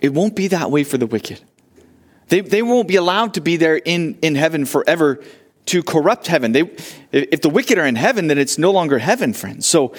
it 0.00 0.12
won't 0.12 0.34
be 0.34 0.48
that 0.48 0.70
way 0.70 0.82
for 0.82 0.98
the 0.98 1.06
wicked. 1.06 1.40
They, 2.28 2.40
they 2.40 2.62
won't 2.62 2.88
be 2.88 2.96
allowed 2.96 3.34
to 3.34 3.40
be 3.40 3.56
there 3.56 3.76
in, 3.76 4.18
in 4.22 4.34
heaven 4.34 4.64
forever 4.64 5.22
to 5.66 5.82
corrupt 5.82 6.26
heaven. 6.26 6.52
They, 6.52 6.62
if 7.12 7.40
the 7.40 7.50
wicked 7.50 7.78
are 7.78 7.86
in 7.86 7.96
heaven, 7.96 8.26
then 8.26 8.38
it's 8.38 8.58
no 8.58 8.70
longer 8.70 8.98
heaven, 8.98 9.32
friends. 9.32 9.66
So 9.66 9.94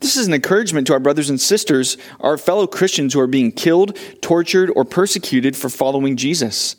this 0.00 0.16
is 0.16 0.26
an 0.28 0.34
encouragement 0.34 0.86
to 0.88 0.92
our 0.92 1.00
brothers 1.00 1.30
and 1.30 1.40
sisters, 1.40 1.96
our 2.20 2.38
fellow 2.38 2.66
Christians 2.66 3.14
who 3.14 3.20
are 3.20 3.26
being 3.26 3.50
killed, 3.50 3.96
tortured, 4.20 4.70
or 4.76 4.84
persecuted 4.84 5.56
for 5.56 5.68
following 5.68 6.16
Jesus. 6.16 6.76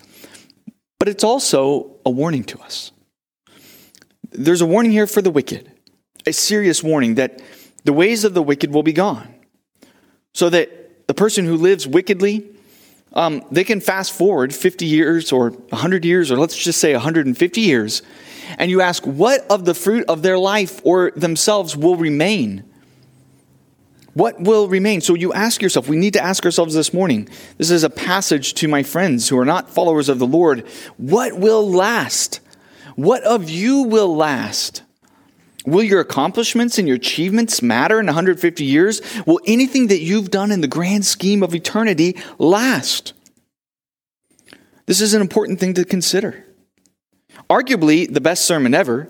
But 0.99 1.07
it's 1.07 1.23
also 1.23 1.97
a 2.05 2.09
warning 2.09 2.43
to 2.45 2.59
us. 2.59 2.91
There's 4.31 4.61
a 4.61 4.65
warning 4.65 4.91
here 4.91 5.07
for 5.07 5.21
the 5.21 5.31
wicked, 5.31 5.71
a 6.25 6.33
serious 6.33 6.83
warning 6.83 7.15
that 7.15 7.41
the 7.83 7.93
ways 7.93 8.23
of 8.23 8.33
the 8.33 8.43
wicked 8.43 8.73
will 8.73 8.83
be 8.83 8.93
gone. 8.93 9.33
So 10.33 10.49
that 10.49 11.07
the 11.07 11.13
person 11.13 11.45
who 11.45 11.57
lives 11.57 11.87
wickedly, 11.87 12.47
um, 13.13 13.43
they 13.51 13.63
can 13.63 13.81
fast 13.81 14.13
forward 14.13 14.53
50 14.53 14.85
years 14.85 15.31
or 15.31 15.49
100 15.49 16.05
years, 16.05 16.31
or 16.31 16.37
let's 16.37 16.55
just 16.55 16.79
say 16.79 16.93
150 16.93 17.61
years, 17.61 18.01
and 18.57 18.71
you 18.71 18.81
ask, 18.81 19.05
what 19.05 19.45
of 19.49 19.65
the 19.65 19.73
fruit 19.73 20.05
of 20.07 20.21
their 20.21 20.37
life 20.37 20.81
or 20.83 21.11
themselves 21.15 21.75
will 21.75 21.95
remain? 21.95 22.63
What 24.13 24.41
will 24.41 24.67
remain? 24.67 25.01
So 25.01 25.13
you 25.13 25.33
ask 25.33 25.61
yourself, 25.61 25.87
we 25.87 25.97
need 25.97 26.13
to 26.13 26.23
ask 26.23 26.43
ourselves 26.43 26.73
this 26.73 26.93
morning. 26.93 27.29
This 27.57 27.71
is 27.71 27.83
a 27.83 27.89
passage 27.89 28.53
to 28.55 28.67
my 28.67 28.83
friends 28.83 29.29
who 29.29 29.37
are 29.37 29.45
not 29.45 29.69
followers 29.69 30.09
of 30.09 30.19
the 30.19 30.27
Lord. 30.27 30.67
What 30.97 31.37
will 31.37 31.69
last? 31.69 32.39
What 32.95 33.23
of 33.23 33.49
you 33.49 33.83
will 33.83 34.13
last? 34.15 34.81
Will 35.69 35.83
your 35.83 35.99
accomplishments 35.99 36.77
and 36.77 36.87
your 36.87 36.97
achievements 36.97 37.61
matter 37.61 37.99
in 37.99 38.07
150 38.07 38.63
years? 38.63 39.01
Will 39.25 39.39
anything 39.45 39.87
that 39.87 40.01
you've 40.01 40.31
done 40.31 40.51
in 40.51 40.61
the 40.61 40.67
grand 40.67 41.05
scheme 41.05 41.43
of 41.43 41.53
eternity 41.53 42.17
last? 42.37 43.13
This 44.85 45.01
is 45.01 45.13
an 45.13 45.21
important 45.21 45.59
thing 45.59 45.75
to 45.75 45.85
consider. 45.85 46.45
Arguably, 47.49 48.11
the 48.11 48.21
best 48.21 48.45
sermon 48.45 48.73
ever, 48.73 49.07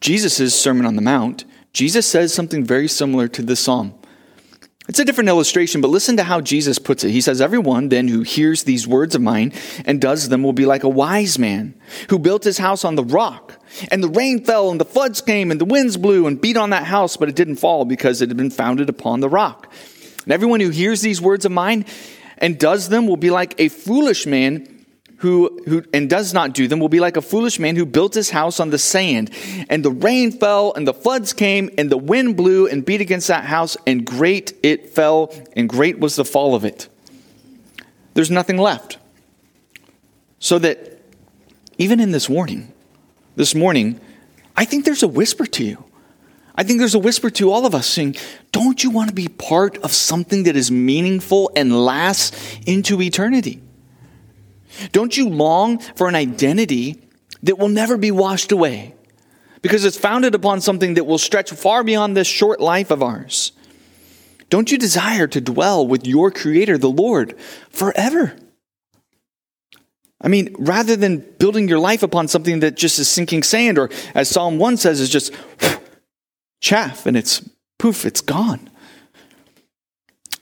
Jesus' 0.00 0.58
Sermon 0.58 0.86
on 0.86 0.96
the 0.96 1.02
Mount, 1.02 1.44
Jesus 1.72 2.06
says 2.06 2.32
something 2.34 2.64
very 2.64 2.88
similar 2.88 3.28
to 3.28 3.42
this 3.42 3.60
psalm. 3.60 3.94
It's 4.90 4.98
a 4.98 5.04
different 5.04 5.28
illustration, 5.28 5.80
but 5.80 5.86
listen 5.86 6.16
to 6.16 6.24
how 6.24 6.40
Jesus 6.40 6.80
puts 6.80 7.04
it. 7.04 7.12
He 7.12 7.20
says, 7.20 7.40
Everyone 7.40 7.90
then 7.90 8.08
who 8.08 8.22
hears 8.22 8.64
these 8.64 8.88
words 8.88 9.14
of 9.14 9.22
mine 9.22 9.52
and 9.84 10.00
does 10.00 10.28
them 10.28 10.42
will 10.42 10.52
be 10.52 10.66
like 10.66 10.82
a 10.82 10.88
wise 10.88 11.38
man 11.38 11.80
who 12.08 12.18
built 12.18 12.42
his 12.42 12.58
house 12.58 12.84
on 12.84 12.96
the 12.96 13.04
rock. 13.04 13.54
And 13.92 14.02
the 14.02 14.08
rain 14.08 14.44
fell, 14.44 14.68
and 14.68 14.80
the 14.80 14.84
floods 14.84 15.20
came, 15.20 15.52
and 15.52 15.60
the 15.60 15.64
winds 15.64 15.96
blew 15.96 16.26
and 16.26 16.40
beat 16.40 16.56
on 16.56 16.70
that 16.70 16.86
house, 16.86 17.16
but 17.16 17.28
it 17.28 17.36
didn't 17.36 17.54
fall 17.54 17.84
because 17.84 18.20
it 18.20 18.30
had 18.30 18.36
been 18.36 18.50
founded 18.50 18.88
upon 18.88 19.20
the 19.20 19.28
rock. 19.28 19.72
And 20.24 20.32
everyone 20.32 20.58
who 20.58 20.70
hears 20.70 21.02
these 21.02 21.20
words 21.20 21.44
of 21.44 21.52
mine 21.52 21.84
and 22.38 22.58
does 22.58 22.88
them 22.88 23.06
will 23.06 23.16
be 23.16 23.30
like 23.30 23.54
a 23.58 23.68
foolish 23.68 24.26
man 24.26 24.79
who, 25.20 25.60
who 25.66 25.84
and 25.92 26.08
does 26.08 26.32
not 26.32 26.54
do 26.54 26.66
them 26.66 26.80
will 26.80 26.88
be 26.88 27.00
like 27.00 27.16
a 27.16 27.22
foolish 27.22 27.58
man 27.58 27.76
who 27.76 27.84
built 27.84 28.14
his 28.14 28.30
house 28.30 28.58
on 28.58 28.70
the 28.70 28.78
sand. 28.78 29.30
And 29.68 29.84
the 29.84 29.90
rain 29.90 30.32
fell, 30.32 30.72
and 30.74 30.88
the 30.88 30.94
floods 30.94 31.34
came, 31.34 31.68
and 31.76 31.90
the 31.90 31.98
wind 31.98 32.38
blew 32.38 32.66
and 32.66 32.84
beat 32.84 33.02
against 33.02 33.28
that 33.28 33.44
house, 33.44 33.76
and 33.86 34.06
great 34.06 34.54
it 34.62 34.88
fell, 34.88 35.34
and 35.54 35.68
great 35.68 35.98
was 35.98 36.16
the 36.16 36.24
fall 36.24 36.54
of 36.54 36.64
it. 36.64 36.88
There's 38.14 38.30
nothing 38.30 38.56
left. 38.56 38.96
So 40.38 40.58
that 40.58 41.00
even 41.76 42.00
in 42.00 42.12
this 42.12 42.26
warning, 42.26 42.72
this 43.36 43.54
morning, 43.54 44.00
I 44.56 44.64
think 44.64 44.86
there's 44.86 45.02
a 45.02 45.08
whisper 45.08 45.44
to 45.44 45.64
you. 45.64 45.84
I 46.54 46.62
think 46.62 46.78
there's 46.78 46.94
a 46.94 46.98
whisper 46.98 47.28
to 47.28 47.52
all 47.52 47.66
of 47.66 47.74
us 47.74 47.86
saying, 47.86 48.16
Don't 48.52 48.82
you 48.82 48.90
want 48.90 49.10
to 49.10 49.14
be 49.14 49.28
part 49.28 49.76
of 49.78 49.92
something 49.92 50.44
that 50.44 50.56
is 50.56 50.70
meaningful 50.70 51.50
and 51.54 51.84
lasts 51.84 52.58
into 52.66 53.02
eternity? 53.02 53.60
Don't 54.92 55.16
you 55.16 55.28
long 55.28 55.78
for 55.78 56.08
an 56.08 56.14
identity 56.14 57.02
that 57.42 57.58
will 57.58 57.68
never 57.68 57.96
be 57.96 58.10
washed 58.10 58.52
away? 58.52 58.94
Because 59.62 59.84
it's 59.84 59.98
founded 59.98 60.34
upon 60.34 60.60
something 60.60 60.94
that 60.94 61.04
will 61.04 61.18
stretch 61.18 61.50
far 61.50 61.84
beyond 61.84 62.16
this 62.16 62.26
short 62.26 62.60
life 62.60 62.90
of 62.90 63.02
ours. 63.02 63.52
Don't 64.48 64.72
you 64.72 64.78
desire 64.78 65.26
to 65.28 65.40
dwell 65.40 65.86
with 65.86 66.06
your 66.06 66.30
Creator, 66.30 66.78
the 66.78 66.90
Lord, 66.90 67.38
forever? 67.70 68.36
I 70.20 70.28
mean, 70.28 70.54
rather 70.58 70.96
than 70.96 71.24
building 71.38 71.68
your 71.68 71.78
life 71.78 72.02
upon 72.02 72.28
something 72.28 72.60
that 72.60 72.76
just 72.76 72.98
is 72.98 73.08
sinking 73.08 73.42
sand, 73.42 73.78
or 73.78 73.90
as 74.14 74.28
Psalm 74.28 74.58
1 74.58 74.76
says, 74.76 75.00
is 75.00 75.08
just 75.08 75.32
chaff 76.60 77.06
and 77.06 77.16
it's 77.16 77.48
poof, 77.78 78.04
it's 78.04 78.20
gone. 78.20 78.68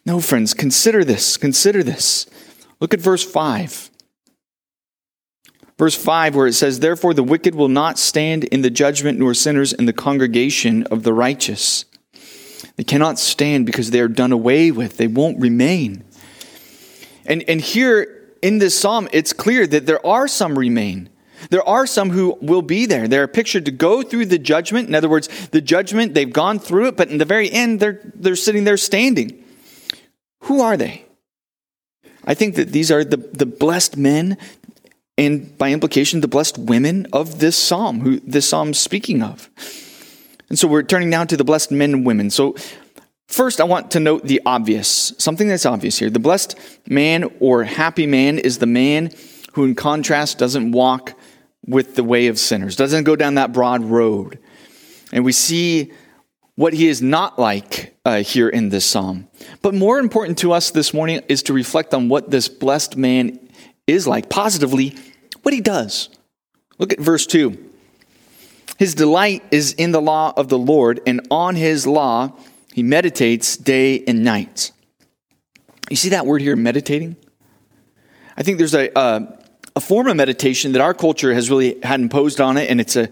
No, 0.04 0.20
friends, 0.20 0.54
consider 0.54 1.04
this. 1.04 1.36
Consider 1.36 1.82
this. 1.82 2.26
Look 2.80 2.94
at 2.94 3.00
verse 3.00 3.22
5 3.22 3.90
verse 5.78 5.94
5, 5.94 6.34
where 6.34 6.46
it 6.46 6.52
says, 6.52 6.80
Therefore 6.80 7.14
the 7.14 7.22
wicked 7.22 7.54
will 7.54 7.68
not 7.68 7.98
stand 7.98 8.44
in 8.44 8.62
the 8.62 8.70
judgment, 8.70 9.18
nor 9.18 9.32
sinners 9.32 9.72
in 9.72 9.86
the 9.86 9.92
congregation 9.92 10.82
of 10.84 11.04
the 11.04 11.14
righteous. 11.14 11.84
They 12.76 12.84
cannot 12.84 13.18
stand 13.18 13.66
because 13.66 13.90
they 13.90 14.00
are 14.00 14.08
done 14.08 14.32
away 14.32 14.70
with, 14.70 14.96
they 14.96 15.06
won't 15.06 15.40
remain. 15.40 16.04
And, 17.24 17.44
and 17.48 17.60
here 17.60 18.34
in 18.42 18.58
this 18.58 18.78
psalm, 18.78 19.08
it's 19.12 19.32
clear 19.32 19.66
that 19.66 19.86
there 19.86 20.04
are 20.04 20.28
some 20.28 20.58
remain. 20.58 21.10
There 21.50 21.66
are 21.66 21.86
some 21.86 22.10
who 22.10 22.36
will 22.40 22.62
be 22.62 22.86
there. 22.86 23.06
They're 23.06 23.28
pictured 23.28 23.64
to 23.66 23.70
go 23.70 24.02
through 24.02 24.26
the 24.26 24.38
judgment. 24.38 24.88
In 24.88 24.94
other 24.94 25.08
words, 25.08 25.28
the 25.48 25.60
judgment, 25.60 26.14
they've 26.14 26.32
gone 26.32 26.58
through 26.58 26.88
it, 26.88 26.96
but 26.96 27.10
in 27.10 27.18
the 27.18 27.24
very 27.24 27.50
end, 27.50 27.80
they're, 27.80 28.00
they're 28.14 28.36
sitting 28.36 28.64
there 28.64 28.76
standing. 28.76 29.44
Who 30.42 30.60
are 30.60 30.76
they? 30.76 31.04
I 32.24 32.34
think 32.34 32.56
that 32.56 32.72
these 32.72 32.90
are 32.90 33.04
the, 33.04 33.16
the 33.16 33.46
blessed 33.46 33.96
men 33.96 34.36
and 35.18 35.58
by 35.58 35.72
implication, 35.72 36.20
the 36.20 36.28
blessed 36.28 36.56
women 36.56 37.08
of 37.12 37.40
this 37.40 37.56
psalm, 37.58 38.00
who 38.00 38.20
this 38.20 38.48
psalm's 38.48 38.78
speaking 38.78 39.20
of. 39.20 39.50
And 40.48 40.58
so 40.58 40.68
we're 40.68 40.84
turning 40.84 41.10
now 41.10 41.24
to 41.24 41.36
the 41.36 41.44
blessed 41.44 41.72
men 41.72 41.92
and 41.92 42.06
women. 42.06 42.30
So 42.30 42.54
first, 43.26 43.60
I 43.60 43.64
want 43.64 43.90
to 43.90 44.00
note 44.00 44.24
the 44.24 44.40
obvious, 44.46 45.12
something 45.18 45.48
that's 45.48 45.66
obvious 45.66 45.98
here. 45.98 46.08
The 46.08 46.20
blessed 46.20 46.56
man 46.88 47.30
or 47.40 47.64
happy 47.64 48.06
man 48.06 48.38
is 48.38 48.58
the 48.58 48.66
man 48.66 49.10
who, 49.52 49.64
in 49.64 49.74
contrast, 49.74 50.38
doesn't 50.38 50.70
walk 50.70 51.18
with 51.66 51.96
the 51.96 52.04
way 52.04 52.28
of 52.28 52.38
sinners, 52.38 52.76
doesn't 52.76 53.04
go 53.04 53.16
down 53.16 53.34
that 53.34 53.52
broad 53.52 53.84
road. 53.84 54.38
And 55.12 55.24
we 55.24 55.32
see 55.32 55.92
what 56.54 56.72
he 56.72 56.86
is 56.86 57.02
not 57.02 57.38
like 57.38 57.96
uh, 58.04 58.22
here 58.22 58.48
in 58.48 58.68
this 58.68 58.84
psalm. 58.84 59.28
But 59.62 59.74
more 59.74 59.98
important 59.98 60.38
to 60.38 60.52
us 60.52 60.70
this 60.70 60.94
morning 60.94 61.22
is 61.28 61.42
to 61.44 61.52
reflect 61.52 61.92
on 61.92 62.08
what 62.08 62.30
this 62.30 62.48
blessed 62.48 62.96
man 62.96 63.38
is 63.86 64.06
like, 64.06 64.28
positively, 64.28 64.94
what 65.48 65.54
he 65.54 65.62
does. 65.62 66.10
Look 66.76 66.92
at 66.92 67.00
verse 67.00 67.24
2. 67.26 67.56
His 68.76 68.94
delight 68.94 69.42
is 69.50 69.72
in 69.72 69.92
the 69.92 70.00
law 70.00 70.30
of 70.36 70.50
the 70.50 70.58
Lord, 70.58 71.00
and 71.06 71.26
on 71.30 71.56
his 71.56 71.86
law 71.86 72.32
he 72.74 72.82
meditates 72.82 73.56
day 73.56 74.04
and 74.06 74.22
night. 74.22 74.72
You 75.88 75.96
see 75.96 76.10
that 76.10 76.26
word 76.26 76.42
here, 76.42 76.54
meditating? 76.54 77.16
I 78.36 78.42
think 78.42 78.58
there's 78.58 78.74
a, 78.74 78.90
a, 78.94 79.38
a 79.74 79.80
form 79.80 80.08
of 80.08 80.16
meditation 80.16 80.72
that 80.72 80.82
our 80.82 80.92
culture 80.92 81.32
has 81.32 81.48
really 81.48 81.80
had 81.82 81.98
imposed 81.98 82.42
on 82.42 82.58
it, 82.58 82.68
and 82.68 82.78
it's 82.78 82.96
a 82.96 83.08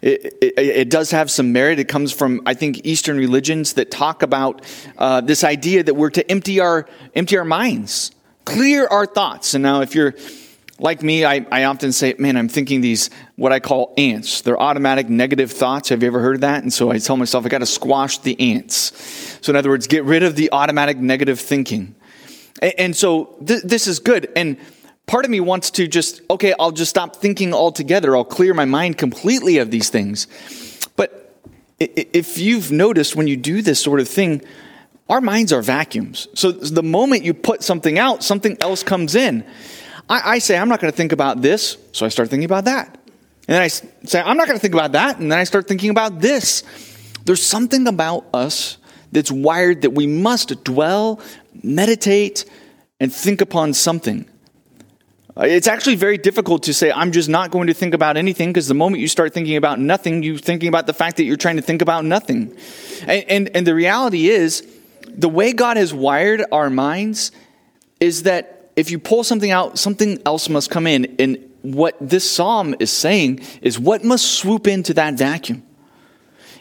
it, 0.00 0.38
it, 0.40 0.54
it, 0.58 0.90
does 0.90 1.10
have 1.10 1.28
some 1.28 1.52
merit. 1.52 1.80
It 1.80 1.88
comes 1.88 2.12
from, 2.12 2.42
I 2.46 2.54
think, 2.54 2.86
Eastern 2.86 3.16
religions 3.16 3.72
that 3.72 3.90
talk 3.90 4.22
about 4.22 4.64
uh, 4.96 5.22
this 5.22 5.42
idea 5.42 5.82
that 5.82 5.94
we're 5.94 6.10
to 6.10 6.30
empty 6.30 6.60
our 6.60 6.86
empty 7.16 7.36
our 7.36 7.44
minds, 7.44 8.12
clear 8.44 8.86
our 8.86 9.06
thoughts. 9.06 9.54
And 9.54 9.64
now, 9.64 9.80
if 9.80 9.96
you're 9.96 10.14
like 10.80 11.02
me, 11.02 11.26
I, 11.26 11.46
I 11.52 11.64
often 11.64 11.92
say, 11.92 12.14
man, 12.18 12.36
I'm 12.36 12.48
thinking 12.48 12.80
these, 12.80 13.10
what 13.36 13.52
I 13.52 13.60
call 13.60 13.92
ants. 13.98 14.40
They're 14.40 14.60
automatic 14.60 15.10
negative 15.10 15.52
thoughts. 15.52 15.90
Have 15.90 16.02
you 16.02 16.06
ever 16.06 16.20
heard 16.20 16.36
of 16.36 16.40
that? 16.40 16.62
And 16.62 16.72
so 16.72 16.90
I 16.90 16.98
tell 16.98 17.18
myself, 17.18 17.44
I 17.44 17.48
got 17.48 17.58
to 17.58 17.66
squash 17.66 18.18
the 18.18 18.54
ants. 18.54 19.38
So, 19.42 19.50
in 19.50 19.56
other 19.56 19.68
words, 19.68 19.86
get 19.86 20.04
rid 20.04 20.22
of 20.22 20.36
the 20.36 20.50
automatic 20.52 20.96
negative 20.96 21.38
thinking. 21.38 21.94
And, 22.62 22.74
and 22.78 22.96
so 22.96 23.36
th- 23.44 23.62
this 23.62 23.86
is 23.86 23.98
good. 23.98 24.32
And 24.34 24.56
part 25.06 25.26
of 25.26 25.30
me 25.30 25.40
wants 25.40 25.70
to 25.72 25.86
just, 25.86 26.22
okay, 26.30 26.54
I'll 26.58 26.72
just 26.72 26.90
stop 26.90 27.16
thinking 27.16 27.52
altogether. 27.52 28.16
I'll 28.16 28.24
clear 28.24 28.54
my 28.54 28.64
mind 28.64 28.96
completely 28.96 29.58
of 29.58 29.70
these 29.70 29.90
things. 29.90 30.26
But 30.96 31.36
if 31.78 32.38
you've 32.38 32.72
noticed 32.72 33.14
when 33.16 33.26
you 33.26 33.36
do 33.36 33.60
this 33.60 33.82
sort 33.82 34.00
of 34.00 34.08
thing, 34.08 34.42
our 35.10 35.20
minds 35.20 35.52
are 35.52 35.60
vacuums. 35.60 36.28
So 36.34 36.52
the 36.52 36.82
moment 36.82 37.24
you 37.24 37.34
put 37.34 37.62
something 37.62 37.98
out, 37.98 38.22
something 38.22 38.56
else 38.62 38.82
comes 38.82 39.14
in. 39.14 39.44
I, 40.10 40.32
I 40.32 40.38
say, 40.40 40.58
I'm 40.58 40.68
not 40.68 40.80
going 40.80 40.92
to 40.92 40.96
think 40.96 41.12
about 41.12 41.40
this, 41.40 41.78
so 41.92 42.04
I 42.04 42.08
start 42.08 42.28
thinking 42.28 42.44
about 42.44 42.64
that. 42.64 42.88
And 43.46 43.54
then 43.54 43.62
I 43.62 43.68
say, 43.68 44.20
I'm 44.20 44.36
not 44.36 44.46
going 44.46 44.58
to 44.58 44.60
think 44.60 44.74
about 44.74 44.92
that, 44.92 45.18
and 45.20 45.30
then 45.30 45.38
I 45.38 45.44
start 45.44 45.68
thinking 45.68 45.90
about 45.90 46.20
this. 46.20 46.64
There's 47.24 47.42
something 47.42 47.86
about 47.86 48.26
us 48.34 48.76
that's 49.12 49.30
wired 49.30 49.82
that 49.82 49.90
we 49.90 50.06
must 50.06 50.64
dwell, 50.64 51.20
meditate, 51.62 52.44
and 52.98 53.12
think 53.12 53.40
upon 53.40 53.72
something. 53.72 54.28
Uh, 55.36 55.42
it's 55.42 55.68
actually 55.68 55.94
very 55.94 56.18
difficult 56.18 56.64
to 56.64 56.74
say, 56.74 56.90
I'm 56.90 57.12
just 57.12 57.28
not 57.28 57.52
going 57.52 57.68
to 57.68 57.74
think 57.74 57.94
about 57.94 58.16
anything, 58.16 58.50
because 58.50 58.66
the 58.66 58.74
moment 58.74 59.00
you 59.00 59.08
start 59.08 59.32
thinking 59.32 59.56
about 59.56 59.78
nothing, 59.78 60.24
you're 60.24 60.38
thinking 60.38 60.68
about 60.68 60.86
the 60.86 60.92
fact 60.92 61.16
that 61.18 61.24
you're 61.24 61.36
trying 61.36 61.56
to 61.56 61.62
think 61.62 61.82
about 61.82 62.04
nothing. 62.04 62.56
And, 63.06 63.24
and, 63.28 63.56
and 63.56 63.66
the 63.66 63.74
reality 63.74 64.28
is, 64.28 64.66
the 65.06 65.28
way 65.28 65.52
God 65.52 65.76
has 65.76 65.94
wired 65.94 66.44
our 66.50 66.68
minds 66.68 67.30
is 68.00 68.24
that 68.24 68.59
if 68.76 68.90
you 68.90 68.98
pull 68.98 69.24
something 69.24 69.50
out, 69.50 69.78
something 69.78 70.20
else 70.24 70.48
must 70.48 70.70
come 70.70 70.86
in. 70.86 71.16
And 71.18 71.50
what 71.62 71.96
this 72.00 72.30
psalm 72.30 72.74
is 72.78 72.90
saying 72.90 73.40
is 73.62 73.78
what 73.78 74.04
must 74.04 74.26
swoop 74.26 74.66
into 74.66 74.94
that 74.94 75.14
vacuum 75.14 75.62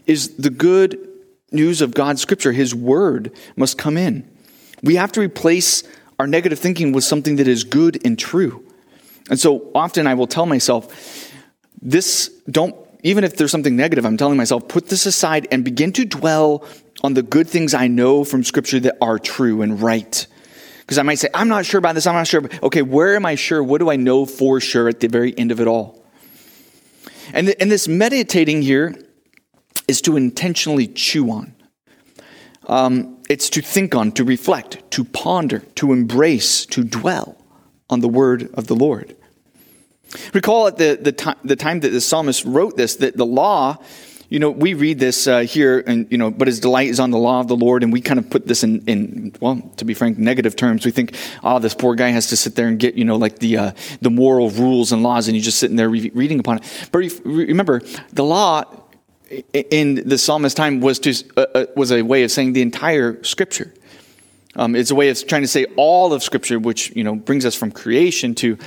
is 0.05 0.35
the 0.37 0.49
good 0.49 1.07
news 1.51 1.81
of 1.81 1.93
God's 1.93 2.21
scripture. 2.21 2.51
His 2.51 2.73
word 2.75 3.31
must 3.55 3.77
come 3.77 3.97
in. 3.97 4.29
We 4.83 4.95
have 4.95 5.11
to 5.13 5.21
replace 5.21 5.83
our 6.19 6.27
negative 6.27 6.59
thinking 6.59 6.91
with 6.91 7.03
something 7.03 7.37
that 7.37 7.47
is 7.47 7.63
good 7.63 8.05
and 8.05 8.17
true. 8.17 8.65
And 9.29 9.39
so 9.39 9.71
often 9.75 10.07
I 10.07 10.15
will 10.15 10.27
tell 10.27 10.45
myself, 10.45 11.31
this 11.81 12.29
don't, 12.49 12.75
even 13.03 13.23
if 13.23 13.37
there's 13.37 13.51
something 13.51 13.75
negative, 13.75 14.05
I'm 14.05 14.17
telling 14.17 14.37
myself, 14.37 14.67
put 14.67 14.89
this 14.89 15.05
aside 15.05 15.47
and 15.51 15.63
begin 15.63 15.93
to 15.93 16.05
dwell 16.05 16.65
on 17.03 17.13
the 17.13 17.23
good 17.23 17.47
things 17.47 17.73
I 17.73 17.87
know 17.87 18.23
from 18.23 18.43
scripture 18.43 18.79
that 18.81 18.97
are 19.01 19.17
true 19.17 19.61
and 19.61 19.81
right. 19.81 20.27
Because 20.89 20.97
I 20.97 21.03
might 21.03 21.19
say, 21.19 21.29
I'm 21.35 21.49
not 21.49 21.67
sure 21.67 21.77
about 21.77 21.93
this, 21.93 22.07
I'm 22.07 22.15
not 22.15 22.25
sure. 22.25 22.49
Okay, 22.63 22.81
where 22.81 23.15
am 23.15 23.23
I 23.23 23.35
sure? 23.35 23.63
What 23.63 23.77
do 23.77 23.91
I 23.91 23.95
know 23.95 24.25
for 24.25 24.59
sure 24.59 24.89
at 24.89 25.01
the 25.01 25.07
very 25.07 25.37
end 25.37 25.51
of 25.51 25.61
it 25.61 25.67
all? 25.67 26.03
And, 27.31 27.45
th- 27.45 27.57
and 27.59 27.69
this 27.69 27.87
meditating 27.87 28.63
here 28.63 28.95
is 29.87 30.01
to 30.01 30.17
intentionally 30.17 30.87
chew 30.87 31.29
on. 31.29 31.53
Um, 32.65 33.21
it's 33.29 33.51
to 33.51 33.61
think 33.61 33.93
on, 33.93 34.13
to 34.13 34.23
reflect, 34.23 34.89
to 34.93 35.03
ponder, 35.03 35.59
to 35.75 35.93
embrace, 35.93 36.65
to 36.65 36.83
dwell 36.83 37.37
on 37.87 37.99
the 37.99 38.09
word 38.09 38.49
of 38.55 38.65
the 38.65 38.75
Lord. 38.75 39.15
Recall 40.33 40.65
at 40.65 40.77
the, 40.77 40.97
the, 40.99 41.35
the 41.43 41.55
time 41.55 41.81
that 41.81 41.89
the 41.89 42.01
psalmist 42.01 42.43
wrote 42.45 42.77
this, 42.77 42.95
that 42.95 43.15
the 43.15 43.27
law 43.27 43.77
you 44.29 44.37
know, 44.37 44.51
we 44.51 44.75
read 44.75 44.99
this 44.99 45.27
uh, 45.27 45.39
here, 45.39 45.83
and 45.85 46.09
you 46.11 46.17
know, 46.17 46.29
but 46.29 46.47
his 46.47 46.59
delight 46.59 46.89
is 46.89 46.99
on 46.99 47.09
the 47.09 47.17
law 47.17 47.39
of 47.39 47.47
the 47.47 47.55
Lord, 47.55 47.81
and 47.81 47.91
we 47.91 47.99
kind 47.99 48.19
of 48.19 48.29
put 48.29 48.45
this 48.45 48.63
in, 48.63 48.81
in 48.85 49.33
well, 49.39 49.59
to 49.77 49.85
be 49.85 49.95
frank, 49.95 50.19
negative 50.19 50.55
terms. 50.55 50.85
We 50.85 50.91
think, 50.91 51.15
oh, 51.43 51.57
this 51.57 51.73
poor 51.73 51.95
guy 51.95 52.09
has 52.09 52.27
to 52.27 52.37
sit 52.37 52.55
there 52.55 52.67
and 52.67 52.77
get, 52.77 52.93
you 52.93 53.05
know, 53.05 53.15
like 53.15 53.39
the 53.39 53.57
uh, 53.57 53.71
the 54.01 54.11
moral 54.11 54.51
rules 54.51 54.91
and 54.91 55.01
laws, 55.01 55.27
and 55.27 55.35
he's 55.35 55.45
just 55.45 55.57
sitting 55.57 55.77
there 55.77 55.89
re- 55.89 56.11
reading 56.13 56.39
upon 56.39 56.57
it. 56.57 56.89
But 56.91 56.99
remember, 57.25 57.81
the 58.13 58.23
law 58.23 58.65
in 59.53 59.95
the 60.07 60.17
psalmist's 60.17 60.55
time 60.55 60.79
was 60.79 60.99
to 60.99 61.13
uh, 61.35 61.45
uh, 61.55 61.65
was 61.75 61.91
a 61.91 62.03
way 62.03 62.23
of 62.23 62.29
saying 62.29 62.53
the 62.53 62.61
entire 62.61 63.23
Scripture. 63.23 63.73
Um, 64.55 64.75
it's 64.75 64.91
a 64.91 64.95
way 64.95 65.09
of 65.09 65.27
trying 65.27 65.41
to 65.41 65.47
say 65.47 65.65
all 65.75 66.13
of 66.13 66.21
Scripture, 66.21 66.59
which 66.59 66.95
you 66.95 67.03
know 67.03 67.15
brings 67.15 67.47
us 67.47 67.55
from 67.55 67.71
creation 67.71 68.35
to 68.35 68.59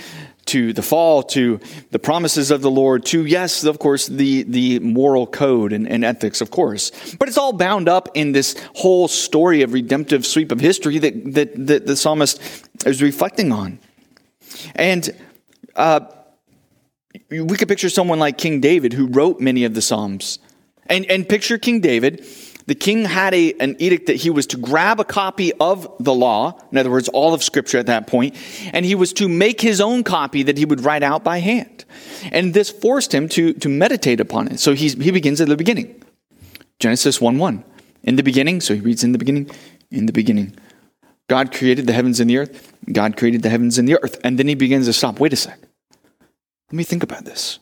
to 0.47 0.73
the 0.73 0.83
fall, 0.83 1.23
to 1.23 1.61
the 1.91 1.99
promises 1.99 2.51
of 2.51 2.63
the 2.63 2.71
Lord, 2.71 3.05
to, 3.07 3.25
yes, 3.25 3.65
of 3.65 3.79
course, 3.79 4.07
the, 4.07 4.43
the 4.43 4.81
moral 4.81 5.27
code 5.27 5.73
and, 5.73 5.89
and, 5.89 6.05
ethics, 6.05 6.41
of 6.41 6.51
course. 6.51 6.91
But 7.19 7.29
it's 7.29 7.39
all 7.39 7.53
bound 7.53 7.89
up 7.89 8.09
in 8.15 8.33
this 8.33 8.57
whole 8.75 9.09
story 9.09 9.63
of 9.63 9.73
redemptive 9.73 10.27
sweep 10.27 10.51
of 10.51 10.61
history 10.61 10.99
that, 10.99 11.35
that, 11.35 11.67
that 11.67 11.87
the 11.87 11.97
psalmist 11.97 12.41
is 12.85 13.01
reflecting 13.01 13.53
on. 13.53 13.79
And 14.75 15.09
uh, 15.77 16.01
we 17.31 17.57
could 17.57 17.69
picture 17.69 17.89
someone 17.89 18.19
like 18.19 18.39
King 18.39 18.61
David 18.61 18.93
who 18.93 19.07
wrote 19.07 19.41
many 19.41 19.65
of 19.65 19.75
the 19.75 19.83
Psalms. 19.83 20.39
And, 20.87 21.07
and 21.07 21.29
picture 21.29 21.59
King 21.59 21.81
David 21.81 22.27
the 22.67 22.75
king 22.75 23.05
had 23.05 23.35
a, 23.35 23.53
an 23.55 23.77
edict 23.79 24.07
that 24.07 24.17
he 24.17 24.31
was 24.31 24.47
to 24.49 24.57
grab 24.57 25.01
a 25.01 25.05
copy 25.05 25.53
of 25.55 25.91
the 25.99 26.15
law, 26.15 26.59
in 26.71 26.79
other 26.79 26.91
words, 26.91 27.09
all 27.09 27.35
of 27.35 27.43
Scripture 27.43 27.79
at 27.79 27.87
that 27.87 28.07
point, 28.07 28.37
and 28.73 28.85
he 28.85 28.95
was 28.95 29.13
to 29.15 29.29
make 29.29 29.61
his 29.61 29.81
own 29.81 30.05
copy 30.05 30.43
that 30.45 30.59
he 30.59 30.65
would 30.65 30.83
write 30.83 31.03
out 31.03 31.25
by 31.25 31.39
hand. 31.39 31.85
And 32.31 32.55
this 32.55 32.71
forced 32.71 33.13
him 33.13 33.29
to, 33.31 33.53
to 33.55 33.69
meditate 33.69 34.21
upon 34.21 34.49
it. 34.49 34.61
So 34.61 34.75
he 34.75 35.11
begins 35.11 35.41
at 35.41 35.49
the 35.49 35.57
beginning 35.57 36.03
Genesis 36.79 37.21
1 37.21 37.39
1. 37.39 37.65
In 38.05 38.17
the 38.17 38.23
beginning, 38.23 38.61
so 38.61 38.75
he 38.75 38.81
reads 38.81 39.05
in 39.05 39.13
the 39.13 39.19
beginning, 39.19 39.49
in 39.91 40.07
the 40.07 40.13
beginning. 40.13 40.57
God 41.29 41.55
created 41.55 41.87
the 41.87 41.93
heavens 41.93 42.19
and 42.19 42.29
the 42.29 42.39
earth. 42.39 42.73
God 42.91 43.17
created 43.17 43.43
the 43.43 43.49
heavens 43.49 43.79
and 43.79 43.89
the 43.89 43.97
earth. 44.03 44.21
And 44.25 44.39
then 44.39 44.49
he 44.49 44.57
begins 44.57 44.87
to 44.87 44.93
stop. 44.93 45.21
Wait 45.21 45.33
a 45.33 45.37
sec. 45.37 45.59
Let 46.71 46.77
me 46.77 46.83
think 46.83 47.03
about 47.03 47.25
this. 47.25 47.61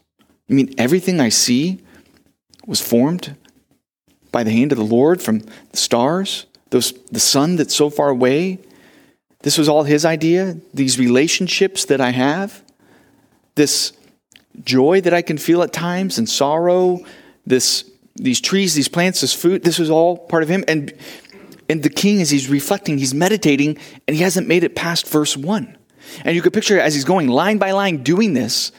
I 0.48 0.54
mean, 0.54 0.74
everything 0.78 1.20
I 1.20 1.28
see 1.28 1.80
was 2.66 2.80
formed 2.80 3.36
by 4.32 4.44
the 4.44 4.50
hand 4.50 4.72
of 4.72 4.78
the 4.78 4.84
Lord 4.84 5.20
from 5.20 5.40
the 5.70 5.76
stars, 5.76 6.46
those, 6.70 6.92
the 7.10 7.20
sun 7.20 7.56
that's 7.56 7.74
so 7.74 7.90
far 7.90 8.08
away. 8.08 8.58
This 9.40 9.58
was 9.58 9.68
all 9.68 9.84
his 9.84 10.04
idea. 10.04 10.56
These 10.74 10.98
relationships 10.98 11.86
that 11.86 12.00
I 12.00 12.10
have, 12.10 12.62
this 13.54 13.92
joy 14.62 15.00
that 15.00 15.14
I 15.14 15.22
can 15.22 15.38
feel 15.38 15.62
at 15.62 15.72
times 15.72 16.18
and 16.18 16.28
sorrow, 16.28 17.00
this, 17.46 17.90
these 18.16 18.40
trees, 18.40 18.74
these 18.74 18.88
plants, 18.88 19.22
this 19.22 19.34
food, 19.34 19.64
this 19.64 19.78
was 19.78 19.90
all 19.90 20.18
part 20.18 20.42
of 20.42 20.48
him. 20.48 20.64
And, 20.68 20.92
and 21.68 21.82
the 21.82 21.90
king, 21.90 22.20
as 22.20 22.30
he's 22.30 22.48
reflecting, 22.48 22.98
he's 22.98 23.14
meditating, 23.14 23.78
and 24.06 24.16
he 24.16 24.22
hasn't 24.22 24.46
made 24.46 24.62
it 24.62 24.74
past 24.74 25.08
verse 25.08 25.36
one. 25.36 25.76
And 26.24 26.36
you 26.36 26.42
could 26.42 26.52
picture 26.52 26.78
as 26.80 26.94
he's 26.94 27.04
going 27.04 27.28
line 27.28 27.58
by 27.58 27.70
line 27.70 28.02
doing 28.02 28.34
this, 28.34 28.72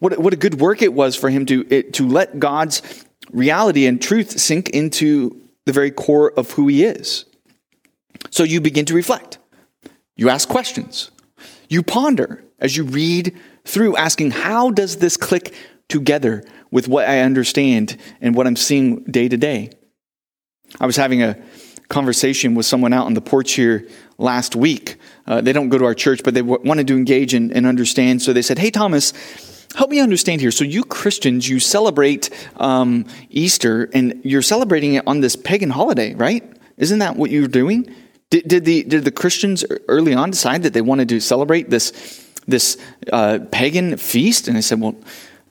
what, 0.00 0.18
what 0.18 0.32
a 0.32 0.36
good 0.36 0.60
work 0.60 0.82
it 0.82 0.92
was 0.92 1.16
for 1.16 1.30
him 1.30 1.46
to, 1.46 1.66
it, 1.70 1.94
to 1.94 2.06
let 2.06 2.38
God's 2.38 2.82
reality 3.34 3.86
and 3.86 4.00
truth 4.00 4.38
sink 4.38 4.70
into 4.70 5.40
the 5.66 5.72
very 5.72 5.90
core 5.90 6.32
of 6.32 6.52
who 6.52 6.68
he 6.68 6.84
is. 6.84 7.24
So 8.30 8.42
you 8.42 8.60
begin 8.60 8.86
to 8.86 8.94
reflect. 8.94 9.38
You 10.16 10.28
ask 10.30 10.48
questions. 10.48 11.10
You 11.68 11.82
ponder 11.82 12.44
as 12.58 12.76
you 12.76 12.84
read 12.84 13.36
through, 13.64 13.96
asking, 13.96 14.30
how 14.30 14.70
does 14.70 14.96
this 14.98 15.16
click 15.16 15.54
together 15.88 16.44
with 16.70 16.88
what 16.88 17.08
I 17.08 17.20
understand 17.20 17.96
and 18.20 18.34
what 18.34 18.46
I'm 18.46 18.56
seeing 18.56 19.04
day 19.04 19.28
to 19.28 19.36
day? 19.36 19.70
I 20.80 20.86
was 20.86 20.96
having 20.96 21.22
a 21.22 21.36
conversation 21.88 22.54
with 22.54 22.66
someone 22.66 22.92
out 22.92 23.06
on 23.06 23.14
the 23.14 23.20
porch 23.20 23.52
here 23.52 23.86
last 24.18 24.56
week. 24.56 24.96
Uh, 25.26 25.40
they 25.40 25.52
don't 25.52 25.68
go 25.68 25.78
to 25.78 25.84
our 25.84 25.94
church, 25.94 26.22
but 26.24 26.34
they 26.34 26.40
w- 26.40 26.60
wanted 26.64 26.86
to 26.88 26.96
engage 26.96 27.34
and, 27.34 27.52
and 27.52 27.66
understand. 27.66 28.22
So 28.22 28.32
they 28.32 28.42
said, 28.42 28.58
Hey, 28.58 28.70
Thomas, 28.70 29.12
help 29.74 29.90
me 29.90 30.00
understand 30.00 30.40
here. 30.40 30.50
So, 30.50 30.64
you 30.64 30.84
Christians, 30.84 31.48
you 31.48 31.60
celebrate 31.60 32.30
um, 32.56 33.06
Easter, 33.30 33.90
and 33.92 34.20
you're 34.24 34.42
celebrating 34.42 34.94
it 34.94 35.06
on 35.06 35.20
this 35.20 35.36
pagan 35.36 35.70
holiday, 35.70 36.14
right? 36.14 36.44
Isn't 36.76 37.00
that 37.00 37.16
what 37.16 37.30
you're 37.30 37.48
doing? 37.48 37.94
Did, 38.30 38.48
did 38.48 38.64
the 38.64 38.82
did 38.84 39.04
the 39.04 39.12
Christians 39.12 39.64
early 39.88 40.14
on 40.14 40.30
decide 40.30 40.62
that 40.64 40.72
they 40.72 40.80
wanted 40.80 41.08
to 41.10 41.20
celebrate 41.20 41.70
this 41.70 41.92
this 42.46 42.76
uh, 43.12 43.40
pagan 43.50 43.96
feast? 43.96 44.48
And 44.48 44.56
I 44.56 44.60
said, 44.60 44.80
well, 44.80 44.96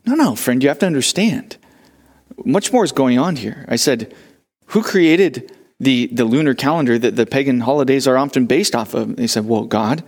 no, 0.06 0.16
no, 0.16 0.36
friend, 0.36 0.62
you 0.62 0.70
have 0.70 0.80
to 0.80 0.86
understand. 0.86 1.58
Much 2.44 2.74
more 2.74 2.84
is 2.84 2.92
going 2.92 3.20
on 3.20 3.36
here. 3.36 3.66
I 3.70 3.76
said, 3.76 4.14
who 4.68 4.84
created 4.84 5.52
the 5.80 6.08
the 6.08 6.26
lunar 6.26 6.54
calendar 6.54 6.98
that 6.98 7.16
the 7.16 7.26
pagan 7.26 7.62
holidays 7.62 8.08
are 8.08 8.18
often 8.18 8.48
based 8.48 8.76
off 8.76 8.94
of? 8.94 9.16
they 9.16 9.28
said, 9.28 9.46
well, 9.46 9.64
God. 9.64 10.04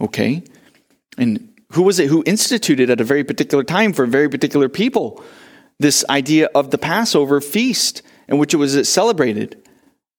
Okay, 0.00 0.42
and 1.16 1.55
who 1.72 1.82
was 1.82 1.98
it 1.98 2.08
who 2.08 2.22
instituted 2.26 2.90
at 2.90 3.00
a 3.00 3.04
very 3.04 3.24
particular 3.24 3.64
time 3.64 3.92
for 3.92 4.06
very 4.06 4.28
particular 4.28 4.68
people 4.68 5.22
this 5.78 6.04
idea 6.08 6.48
of 6.54 6.70
the 6.70 6.78
Passover 6.78 7.40
feast 7.40 8.02
in 8.28 8.38
which 8.38 8.54
it 8.54 8.58
was 8.58 8.88
celebrated? 8.88 9.62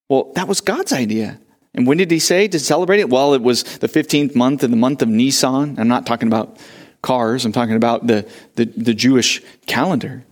Well, 0.09 0.31
that 0.35 0.47
was 0.47 0.61
God's 0.61 0.93
idea. 0.93 1.39
And 1.73 1.85
when 1.85 1.97
did 1.97 2.11
he 2.11 2.19
say 2.19 2.47
to 2.47 2.59
celebrate 2.59 2.99
it? 2.99 3.09
Well, 3.09 3.33
it 3.33 3.41
was 3.41 3.63
the 3.63 3.87
15th 3.87 4.35
month 4.35 4.63
in 4.63 4.71
the 4.71 4.77
month 4.77 5.01
of 5.01 5.09
Nisan. 5.09 5.79
I'm 5.79 5.87
not 5.87 6.05
talking 6.05 6.27
about 6.27 6.57
cars, 7.01 7.45
I'm 7.45 7.51
talking 7.51 7.75
about 7.75 8.07
the, 8.07 8.27
the, 8.55 8.65
the 8.65 8.93
Jewish 8.93 9.41
calendar. 9.67 10.23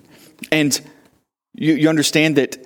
And 0.51 0.79
you, 1.53 1.73
you 1.73 1.89
understand 1.89 2.35
that, 2.37 2.57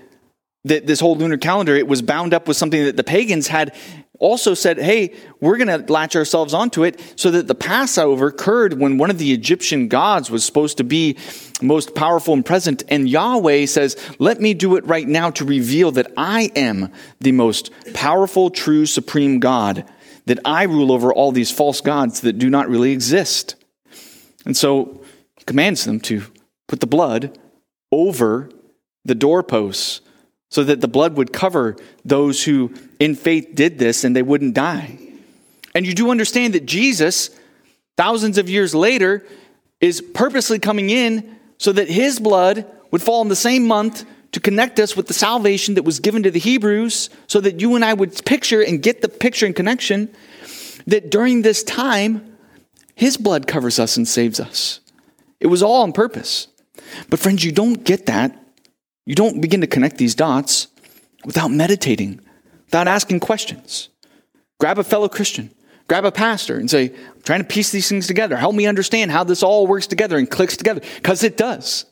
that 0.66 0.88
this 0.88 1.00
whole 1.00 1.16
lunar 1.16 1.38
calendar, 1.38 1.76
it 1.76 1.88
was 1.88 2.02
bound 2.02 2.34
up 2.34 2.48
with 2.48 2.58
something 2.58 2.84
that 2.84 2.98
the 2.98 3.04
pagans 3.04 3.48
had 3.48 3.74
also 4.20 4.54
said, 4.54 4.78
hey, 4.78 5.16
we're 5.40 5.58
going 5.58 5.86
to 5.86 5.92
latch 5.92 6.16
ourselves 6.16 6.54
onto 6.54 6.84
it 6.84 7.02
so 7.16 7.32
that 7.32 7.48
the 7.48 7.56
Passover 7.56 8.28
occurred 8.28 8.74
when 8.74 8.98
one 8.98 9.10
of 9.10 9.18
the 9.18 9.32
Egyptian 9.32 9.88
gods 9.88 10.30
was 10.30 10.44
supposed 10.44 10.78
to 10.78 10.84
be 10.84 11.18
most 11.62 11.96
powerful 11.96 12.34
and 12.34 12.46
present. 12.46 12.84
And 12.90 13.08
Yahweh 13.08 13.66
says, 13.66 13.96
let 14.20 14.42
me 14.42 14.54
do 14.54 14.76
it 14.76 14.86
right 14.86 15.08
now 15.08 15.30
to 15.32 15.46
reveal 15.46 15.92
that 15.94 16.12
I 16.18 16.52
am 16.56 16.92
the 17.20 17.32
most 17.32 17.72
powerful, 17.94 18.50
true, 18.50 18.86
supreme 18.86 19.40
God, 19.40 19.86
that 20.26 20.40
I 20.44 20.64
rule 20.64 20.92
over 20.92 21.14
all 21.14 21.32
these 21.32 21.52
false 21.52 21.80
gods 21.80 22.20
that 22.22 22.38
do 22.38 22.50
not 22.50 22.68
really 22.68 22.92
exist. 22.92 23.56
And 24.46 24.56
so 24.56 25.02
commands 25.46 25.86
them 25.86 26.02
to 26.02 26.24
put 26.68 26.82
the 26.82 26.88
blood 26.88 27.40
over 27.92 28.50
the 29.06 29.16
doorposts 29.16 30.02
so 30.50 30.64
that 30.64 30.82
the 30.82 30.88
blood 30.88 31.16
would 31.16 31.32
cover 31.32 31.78
those 32.04 32.44
who 32.44 32.74
in 33.00 33.16
faith 33.16 33.50
did 33.54 33.80
this 33.80 34.04
and 34.04 34.16
they 34.16 34.24
wouldn't 34.24 34.54
die. 34.54 34.98
And 35.76 35.86
you 35.86 35.94
do 35.94 36.10
understand 36.10 36.54
that 36.56 36.66
Jesus, 36.66 37.30
thousands 37.96 38.38
of 38.38 38.50
years 38.50 38.74
later, 38.74 39.26
is 39.80 40.02
purposely 40.02 40.60
coming 40.60 40.90
in 40.90 41.38
so 41.58 41.72
that 41.72 41.88
his 41.88 42.20
blood 42.20 42.66
would 42.92 43.02
fall 43.02 43.22
in 43.22 43.28
the 43.28 43.36
same 43.36 43.68
month 43.68 44.06
to 44.32 44.40
connect 44.40 44.80
us 44.80 44.96
with 44.96 45.08
the 45.08 45.14
salvation 45.14 45.76
that 45.76 45.84
was 45.84 46.00
given 46.00 46.24
to 46.24 46.32
the 46.32 46.40
Hebrews, 46.40 47.10
so 47.28 47.42
that 47.42 47.60
you 47.60 47.76
and 47.76 47.84
I 47.84 47.94
would 47.94 48.24
picture 48.26 48.62
and 48.62 48.82
get 48.82 49.02
the 49.02 49.10
picture 49.10 49.46
and 49.46 49.56
connection 49.56 50.14
that 50.86 51.10
during 51.10 51.42
this 51.42 51.64
time, 51.64 52.38
his 52.94 53.18
blood 53.18 53.48
covers 53.48 53.80
us 53.80 53.98
and 53.98 54.08
saves 54.08 54.40
us. 54.40 54.82
It 55.40 55.48
was 55.48 55.64
all 55.64 55.82
on 55.82 55.94
purpose. 55.94 56.48
But, 57.10 57.20
friends, 57.20 57.44
you 57.44 57.52
don't 57.52 57.84
get 57.84 58.06
that 58.06 58.38
you 59.06 59.16
don't 59.16 59.42
begin 59.42 59.62
to 59.62 59.68
connect 59.68 59.98
these 59.98 60.16
dots 60.16 60.68
without 61.26 61.50
meditating, 61.50 62.22
without 62.66 62.88
asking 62.88 63.20
questions. 63.20 63.90
Grab 64.60 64.78
a 64.78 64.84
fellow 64.84 65.10
Christian, 65.10 65.54
grab 65.88 66.06
a 66.06 66.12
pastor 66.12 66.58
and 66.58 66.70
say, 66.70 66.90
I'm 66.90 67.22
trying 67.24 67.42
to 67.42 67.48
piece 67.48 67.72
these 67.72 67.90
things 67.90 68.08
together. 68.08 68.36
Help 68.38 68.56
me 68.56 68.68
understand 68.68 69.12
how 69.12 69.24
this 69.24 69.42
all 69.44 69.68
works 69.68 69.88
together 69.88 70.18
and 70.18 70.30
clicks 70.30 70.58
together, 70.58 70.82
because 70.96 71.24
it 71.24 71.38
does. 71.38 71.86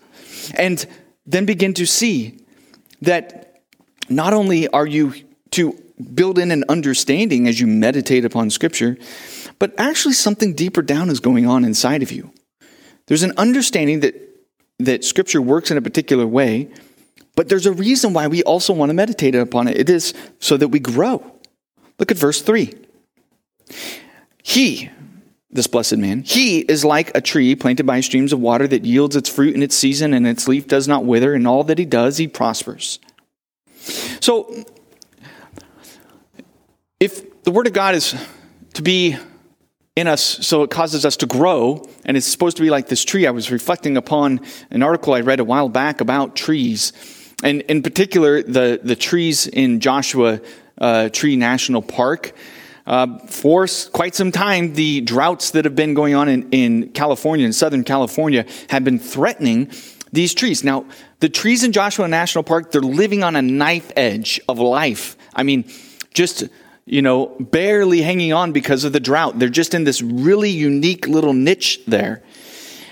And 0.56 0.86
then 1.26 1.46
begin 1.46 1.74
to 1.76 1.86
see 1.86 2.40
that 3.02 3.62
not 4.10 4.34
only 4.34 4.68
are 4.68 4.88
you 4.88 5.14
to 5.52 5.78
build 6.14 6.38
in 6.38 6.52
an 6.52 6.64
understanding 6.70 7.48
as 7.48 7.60
you 7.60 7.68
meditate 7.68 8.24
upon 8.26 8.50
Scripture, 8.50 8.98
but 9.60 9.74
actually 9.78 10.14
something 10.14 10.54
deeper 10.54 10.82
down 10.82 11.10
is 11.10 11.20
going 11.20 11.48
on 11.48 11.66
inside 11.66 12.04
of 12.04 12.12
you. 12.12 12.32
There's 13.08 13.24
an 13.24 13.34
understanding 13.38 14.02
that, 14.02 14.16
that 14.80 15.04
Scripture 15.04 15.42
works 15.42 15.72
in 15.72 15.78
a 15.78 15.82
particular 15.82 16.28
way, 16.28 16.70
but 17.38 17.50
there's 17.50 17.68
a 17.68 17.72
reason 17.72 18.14
why 18.14 18.26
we 18.26 18.42
also 18.44 18.74
want 18.74 18.90
to 18.90 18.96
meditate 18.96 19.36
upon 19.36 19.68
it. 19.68 19.78
It 19.78 19.92
is 19.92 20.16
so 20.40 20.58
that 20.58 20.70
we 20.70 20.80
grow. 20.80 21.24
Look 22.00 22.10
at 22.10 22.18
verse 22.18 22.42
3. 22.42 22.74
He, 24.42 24.90
this 25.52 25.68
blessed 25.68 25.98
man, 25.98 26.24
he 26.24 26.62
is 26.62 26.84
like 26.84 27.16
a 27.16 27.22
tree 27.22 27.56
planted 27.56 27.86
by 27.86 28.02
streams 28.02 28.34
of 28.34 28.40
water 28.40 28.68
that 28.68 28.86
yields 28.86 29.16
its 29.16 29.30
fruit 29.30 29.54
in 29.54 29.62
its 29.62 29.76
season, 29.76 30.16
and 30.16 30.26
its 30.26 30.48
leaf 30.48 30.68
does 30.68 30.88
not 30.88 31.06
wither, 31.06 31.36
and 31.36 31.48
all 31.48 31.64
that 31.66 31.78
he 31.78 31.86
does, 31.86 32.18
he 32.18 32.28
prospers. 32.28 32.98
So, 34.20 34.66
if 37.00 37.44
the 37.44 37.52
Word 37.52 37.68
of 37.68 37.74
God 37.74 37.94
is 37.94 38.16
to 38.74 38.82
be 38.82 39.16
in 39.96 40.08
us 40.08 40.24
so 40.24 40.64
it 40.64 40.72
causes 40.72 41.06
us 41.06 41.18
to 41.18 41.28
grow, 41.28 41.88
and 42.04 42.18
it's 42.18 42.26
supposed 42.26 42.58
to 42.58 42.64
be 42.64 42.72
like 42.72 42.88
this 42.88 43.06
tree, 43.06 43.28
I 43.28 43.32
was 43.32 43.52
reflecting 43.52 43.96
upon 43.96 44.42
an 44.72 44.82
article 44.82 45.14
I 45.14 45.22
read 45.22 45.40
a 45.40 45.44
while 45.44 45.70
back 45.70 46.02
about 46.02 46.36
trees, 46.36 46.94
and 47.44 47.62
in 47.62 47.84
particular, 47.84 48.42
the, 48.42 48.80
the 48.84 48.96
trees 48.96 49.48
in 49.48 49.80
Joshua 49.80 50.42
uh, 50.80 51.10
Tree 51.10 51.36
National 51.36 51.82
Park. 51.82 52.34
Uh, 52.86 53.20
for 53.28 53.68
quite 53.92 54.16
some 54.16 54.32
time, 54.32 54.74
the 54.74 55.02
droughts 55.02 55.52
that 55.52 55.66
have 55.66 55.76
been 55.76 55.94
going 55.94 56.16
on 56.16 56.30
in, 56.30 56.50
in 56.52 56.90
California, 56.94 57.46
in 57.46 57.52
Southern 57.54 57.84
California, 57.84 58.46
have 58.70 58.84
been 58.84 58.98
threatening 58.98 59.70
these 60.14 60.34
trees. 60.34 60.64
Now, 60.64 60.86
the 61.20 61.30
trees 61.30 61.64
in 61.64 61.74
Joshua 61.74 62.08
National 62.08 62.44
Park, 62.44 62.72
they're 62.72 62.82
living 62.82 63.24
on 63.24 63.36
a 63.36 63.42
knife 63.42 63.92
edge 63.96 64.40
of 64.48 64.58
life. 64.60 65.18
I 65.36 65.44
mean, 65.44 65.66
just, 66.14 66.46
you 66.86 67.02
know, 67.02 67.28
barely 67.40 68.02
hanging 68.02 68.34
on 68.34 68.54
because 68.54 68.86
of 68.86 68.94
the 68.94 69.00
drought. 69.02 69.38
They're 69.38 69.50
just 69.50 69.74
in 69.74 69.84
this 69.84 70.02
really 70.02 70.50
unique 70.50 71.08
little 71.08 71.34
niche 71.34 71.82
there. 71.88 72.24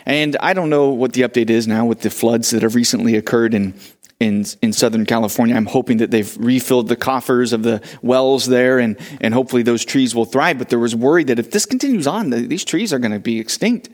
And 0.06 0.38
I 0.40 0.54
don't 0.54 0.70
know 0.70 0.90
what 0.90 1.14
the 1.14 1.22
update 1.22 1.50
is 1.50 1.68
now 1.68 1.86
with 1.86 2.02
the 2.02 2.10
floods 2.10 2.52
that 2.52 2.62
have 2.62 2.76
recently 2.76 3.16
occurred 3.16 3.54
in 3.54 3.74
in, 4.20 4.46
in 4.62 4.72
Southern 4.72 5.06
California. 5.06 5.56
I'm 5.56 5.66
hoping 5.66 5.98
that 5.98 6.12
they've 6.12 6.36
refilled 6.38 6.88
the 6.88 6.96
coffers 6.96 7.54
of 7.54 7.64
the 7.64 7.82
wells 8.02 8.46
there 8.46 8.80
and, 8.80 8.98
and 9.20 9.34
hopefully 9.34 9.62
those 9.62 9.84
trees 9.84 10.16
will 10.16 10.26
thrive. 10.26 10.58
But 10.58 10.70
there 10.70 10.80
was 10.80 10.96
worry 10.96 11.24
that 11.26 11.40
if 11.40 11.52
this 11.52 11.66
continues 11.66 12.08
on, 12.08 12.30
these 12.30 12.64
trees 12.64 12.94
are 12.94 13.00
going 13.00 13.12
to 13.12 13.20
be 13.20 13.40
extinct. 13.40 13.90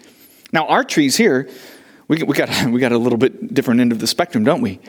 Now, 0.53 0.67
our 0.67 0.83
trees 0.83 1.17
here, 1.17 1.49
we, 2.07 2.21
we, 2.23 2.35
got, 2.35 2.49
we 2.71 2.79
got 2.79 2.91
a 2.91 2.97
little 2.97 3.17
bit 3.17 3.53
different 3.53 3.81
end 3.81 3.91
of 3.91 3.99
the 3.99 4.07
spectrum, 4.07 4.43
don't 4.43 4.61
we? 4.61 4.79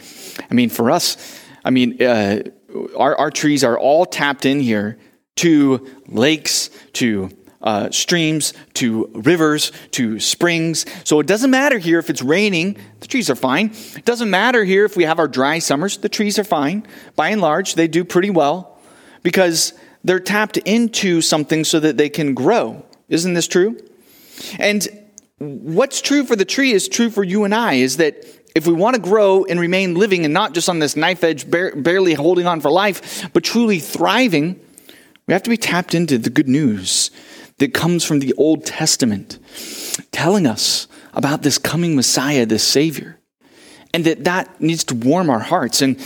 I 0.51 0.55
mean, 0.55 0.69
for 0.69 0.91
us, 0.91 1.17
I 1.65 1.71
mean, 1.71 2.03
uh, 2.03 2.43
our, 2.97 3.17
our 3.17 3.31
trees 3.31 3.65
are 3.65 3.79
all 3.79 4.05
tapped 4.05 4.45
in 4.45 4.61
here 4.61 4.99
to 5.37 5.89
lakes, 6.09 6.69
to 6.95 7.31
uh, 7.63 7.91
streams, 7.91 8.53
to 8.75 9.11
rivers, 9.15 9.73
to 9.93 10.19
springs. 10.19 10.85
So 11.05 11.21
it 11.21 11.27
doesn't 11.27 11.51
matter 11.51 11.79
here 11.79 11.99
if 11.99 12.11
it's 12.11 12.23
raining, 12.23 12.77
the 13.01 13.07
trees 13.07 13.31
are 13.31 13.37
fine. 13.37 13.73
It 13.97 14.05
doesn't 14.05 14.31
matter 14.31 14.65
here 14.65 14.85
if 14.85 14.97
we 14.97 15.05
have 15.05 15.19
our 15.19 15.29
dry 15.29 15.59
summers, 15.59 15.99
the 15.99 16.09
trees 16.09 16.39
are 16.39 16.45
fine. 16.45 16.87
By 17.17 17.31
and 17.31 17.41
large, 17.41 17.75
they 17.75 17.89
do 17.89 18.05
pretty 18.05 18.31
well 18.31 18.79
because 19.23 19.75
they're 20.05 20.21
tapped 20.21 20.57
into 20.59 21.21
something 21.21 21.65
so 21.65 21.79
that 21.81 21.97
they 21.97 22.09
can 22.09 22.35
grow. 22.35 22.85
Isn't 23.09 23.35
this 23.35 23.47
true? 23.47 23.79
And 24.59 24.87
what's 25.39 26.01
true 26.01 26.25
for 26.25 26.37
the 26.37 26.45
tree 26.45 26.73
is 26.73 26.89
true 26.89 27.11
for 27.11 27.23
you 27.23 27.45
and 27.45 27.55
I 27.55 27.75
is 27.75 27.99
that 27.99 28.25
if 28.55 28.67
we 28.67 28.73
want 28.73 28.97
to 28.97 29.01
grow 29.01 29.45
and 29.45 29.59
remain 29.59 29.95
living 29.95 30.25
and 30.25 30.35
not 30.35 30.53
just 30.53 30.69
on 30.69 30.79
this 30.79 30.97
knife 30.97 31.25
edge, 31.25 31.51
barely 31.51 32.15
holding 32.15 32.47
on 32.47 32.61
for 32.61 32.71
life, 32.71 33.31
but 33.33 33.45
truly 33.45 33.79
thriving, 33.79 34.61
we 35.27 35.33
have 35.33 35.43
to 35.45 35.51
be 35.51 35.57
tapped 35.57 35.95
into 35.95 36.19
the 36.19 36.31
good 36.31 36.49
news 36.49 37.11
that 37.63 37.73
comes 37.73 38.03
from 38.03 38.19
the 38.19 38.35
Old 38.35 38.67
Testament, 38.67 39.39
telling 40.11 40.49
us 40.49 40.89
about 41.15 41.43
this 41.43 41.59
coming 41.59 41.95
Messiah, 41.95 42.45
this 42.45 42.65
Savior. 42.65 43.21
And 43.95 44.05
that 44.05 44.25
that 44.25 44.61
needs 44.61 44.83
to 44.85 44.97
warm 44.97 45.31
our 45.31 45.39
hearts. 45.39 45.81
And 45.81 45.97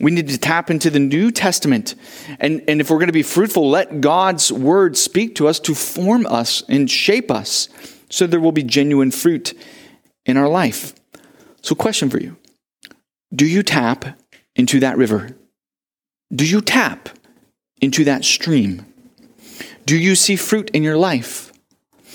we 0.00 0.10
need 0.10 0.28
to 0.28 0.38
tap 0.38 0.70
into 0.70 0.88
the 0.88 0.98
New 0.98 1.30
Testament. 1.30 1.96
And, 2.40 2.64
and 2.66 2.80
if 2.80 2.88
we're 2.88 2.96
going 2.96 3.08
to 3.08 3.12
be 3.12 3.22
fruitful, 3.22 3.68
let 3.68 4.00
God's 4.00 4.50
word 4.50 4.96
speak 4.96 5.34
to 5.34 5.48
us 5.48 5.60
to 5.60 5.74
form 5.74 6.24
us 6.24 6.62
and 6.66 6.90
shape 6.90 7.30
us 7.30 7.68
so 8.08 8.26
there 8.26 8.40
will 8.40 8.50
be 8.50 8.62
genuine 8.62 9.10
fruit 9.10 9.52
in 10.24 10.38
our 10.38 10.48
life. 10.48 10.94
So, 11.60 11.74
question 11.74 12.08
for 12.08 12.22
you 12.22 12.38
Do 13.34 13.44
you 13.44 13.62
tap 13.62 14.18
into 14.56 14.80
that 14.80 14.96
river? 14.96 15.36
Do 16.34 16.46
you 16.46 16.62
tap 16.62 17.10
into 17.82 18.04
that 18.04 18.24
stream? 18.24 18.91
Do 19.84 19.96
you 19.96 20.14
see 20.14 20.36
fruit 20.36 20.70
in 20.70 20.82
your 20.82 20.96
life? 20.96 21.52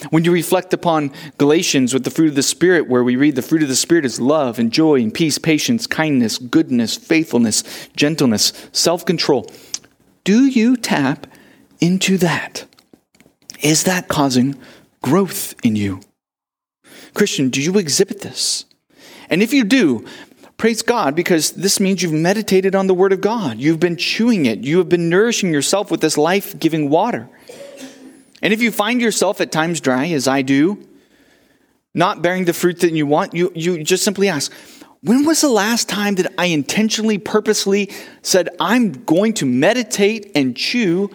When 0.09 0.23
you 0.23 0.31
reflect 0.31 0.73
upon 0.73 1.11
Galatians 1.37 1.93
with 1.93 2.03
the 2.03 2.11
fruit 2.11 2.29
of 2.29 2.35
the 2.35 2.43
Spirit, 2.43 2.87
where 2.87 3.03
we 3.03 3.15
read 3.15 3.35
the 3.35 3.41
fruit 3.41 3.63
of 3.63 3.67
the 3.67 3.75
Spirit 3.75 4.05
is 4.05 4.19
love 4.19 4.59
and 4.59 4.71
joy 4.71 5.01
and 5.01 5.13
peace, 5.13 5.39
patience, 5.39 5.87
kindness, 5.87 6.37
goodness, 6.37 6.95
faithfulness, 6.95 7.89
gentleness, 7.95 8.69
self 8.71 9.05
control, 9.05 9.49
do 10.23 10.45
you 10.45 10.77
tap 10.77 11.25
into 11.79 12.17
that? 12.19 12.65
Is 13.61 13.85
that 13.85 14.07
causing 14.07 14.55
growth 15.01 15.55
in 15.63 15.75
you? 15.75 16.01
Christian, 17.15 17.49
do 17.49 17.59
you 17.59 17.77
exhibit 17.79 18.21
this? 18.21 18.65
And 19.29 19.41
if 19.41 19.51
you 19.51 19.63
do, 19.63 20.05
Praise 20.57 20.81
God, 20.81 21.15
because 21.15 21.51
this 21.51 21.79
means 21.79 22.01
you've 22.01 22.11
meditated 22.11 22.73
on 22.73 22.87
the 22.87 22.93
Word 22.95 23.13
of 23.13 23.21
God. 23.21 23.59
You've 23.59 23.79
been 23.79 23.95
chewing 23.95 24.47
it. 24.47 24.63
You 24.63 24.79
have 24.79 24.89
been 24.89 25.07
nourishing 25.07 25.53
yourself 25.53 25.91
with 25.91 26.01
this 26.01 26.17
life 26.17 26.57
giving 26.57 26.89
water. 26.89 27.29
And 28.41 28.53
if 28.53 28.61
you 28.61 28.71
find 28.71 29.01
yourself 29.01 29.41
at 29.41 29.51
times 29.51 29.81
dry, 29.81 30.07
as 30.07 30.27
I 30.27 30.41
do, 30.41 30.87
not 31.93 32.21
bearing 32.21 32.45
the 32.45 32.53
fruit 32.53 32.79
that 32.81 32.93
you 32.93 33.05
want, 33.05 33.33
you, 33.33 33.51
you 33.55 33.83
just 33.83 34.03
simply 34.03 34.29
ask, 34.29 34.51
when 35.01 35.25
was 35.25 35.41
the 35.41 35.49
last 35.49 35.89
time 35.89 36.15
that 36.15 36.33
I 36.37 36.45
intentionally, 36.45 37.17
purposely 37.17 37.91
said, 38.21 38.49
I'm 38.59 38.91
going 38.91 39.33
to 39.35 39.45
meditate 39.45 40.31
and 40.35 40.55
chew 40.55 41.09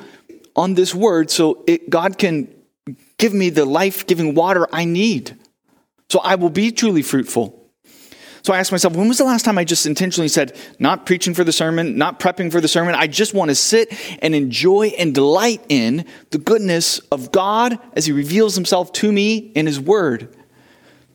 on 0.56 0.74
this 0.74 0.94
word 0.94 1.30
so 1.30 1.64
it, 1.66 1.90
God 1.90 2.18
can 2.18 2.52
give 3.18 3.32
me 3.34 3.50
the 3.50 3.64
life 3.64 4.06
giving 4.06 4.34
water 4.34 4.66
I 4.72 4.84
need? 4.84 5.38
So 6.08 6.20
I 6.20 6.34
will 6.34 6.50
be 6.50 6.72
truly 6.72 7.02
fruitful. 7.02 7.61
So 8.42 8.52
I 8.52 8.58
asked 8.58 8.72
myself, 8.72 8.96
when 8.96 9.06
was 9.06 9.18
the 9.18 9.24
last 9.24 9.44
time 9.44 9.56
I 9.56 9.64
just 9.64 9.86
intentionally 9.86 10.26
said, 10.26 10.56
not 10.80 11.06
preaching 11.06 11.32
for 11.32 11.44
the 11.44 11.52
sermon, 11.52 11.96
not 11.96 12.18
prepping 12.18 12.50
for 12.50 12.60
the 12.60 12.66
sermon? 12.66 12.94
I 12.96 13.06
just 13.06 13.34
want 13.34 13.50
to 13.50 13.54
sit 13.54 13.92
and 14.20 14.34
enjoy 14.34 14.88
and 14.98 15.14
delight 15.14 15.64
in 15.68 16.04
the 16.30 16.38
goodness 16.38 16.98
of 17.12 17.30
God 17.30 17.78
as 17.94 18.06
He 18.06 18.12
reveals 18.12 18.56
Himself 18.56 18.92
to 18.94 19.12
me 19.12 19.36
in 19.36 19.66
His 19.66 19.78
Word. 19.78 20.36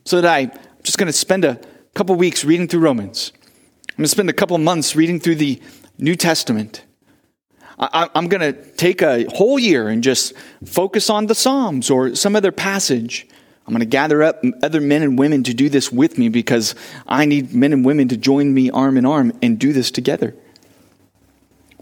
So 0.05 0.21
that 0.21 0.33
I'm 0.33 0.51
just 0.83 0.97
going 0.97 1.07
to 1.07 1.13
spend 1.13 1.43
a 1.43 1.59
couple 1.95 2.15
weeks 2.15 2.45
reading 2.45 2.69
through 2.69 2.79
Romans. 2.79 3.33
I'm 3.89 3.97
going 3.97 4.05
to 4.05 4.09
spend 4.09 4.29
a 4.29 4.33
couple 4.33 4.57
months 4.57 4.95
reading 4.95 5.19
through 5.19 5.35
the 5.35 5.61
New 5.97 6.15
Testament. 6.15 6.83
I, 7.79 8.09
am 8.15 8.27
going 8.27 8.41
to 8.41 8.59
take 8.71 9.01
a 9.01 9.25
whole 9.35 9.59
year 9.59 9.89
and 9.89 10.01
just 10.01 10.33
focus 10.65 11.09
on 11.09 11.27
the 11.27 11.35
Psalms 11.35 11.89
or 11.89 12.15
some 12.15 12.35
other 12.35 12.51
passage. 12.51 13.27
I'm 13.67 13.73
going 13.73 13.81
to 13.81 13.85
gather 13.85 14.23
up 14.23 14.41
other 14.63 14.79
men 14.79 15.03
and 15.03 15.19
women 15.19 15.43
to 15.43 15.53
do 15.53 15.67
this 15.67 15.91
with 15.91 16.17
me 16.17 16.29
because 16.29 16.73
I 17.05 17.25
need 17.25 17.53
men 17.53 17.73
and 17.73 17.83
women 17.83 18.07
to 18.07 18.17
join 18.17 18.53
me 18.53 18.71
arm 18.71 18.97
in 18.97 19.05
arm 19.05 19.33
and 19.41 19.59
do 19.59 19.73
this 19.73 19.91
together. 19.91 20.33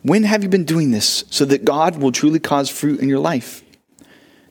When 0.01 0.23
have 0.23 0.41
you 0.41 0.49
been 0.49 0.65
doing 0.65 0.89
this 0.89 1.23
so 1.29 1.45
that 1.45 1.63
God 1.63 1.97
will 1.97 2.11
truly 2.11 2.39
cause 2.39 2.69
fruit 2.69 2.99
in 2.99 3.07
your 3.07 3.19
life? 3.19 3.63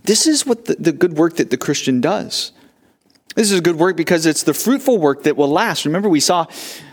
This 0.04 0.28
is 0.28 0.46
what 0.46 0.66
the, 0.66 0.76
the 0.76 0.92
good 0.92 1.14
work 1.14 1.36
that 1.36 1.50
the 1.50 1.56
Christian 1.56 2.00
does. 2.00 2.52
This 3.34 3.50
is 3.50 3.60
good 3.60 3.76
work 3.76 3.96
because 3.96 4.26
it's 4.26 4.44
the 4.44 4.54
fruitful 4.54 4.98
work 4.98 5.24
that 5.24 5.36
will 5.36 5.48
last. 5.48 5.84
Remember, 5.84 6.08
we 6.08 6.20
saw 6.20 6.46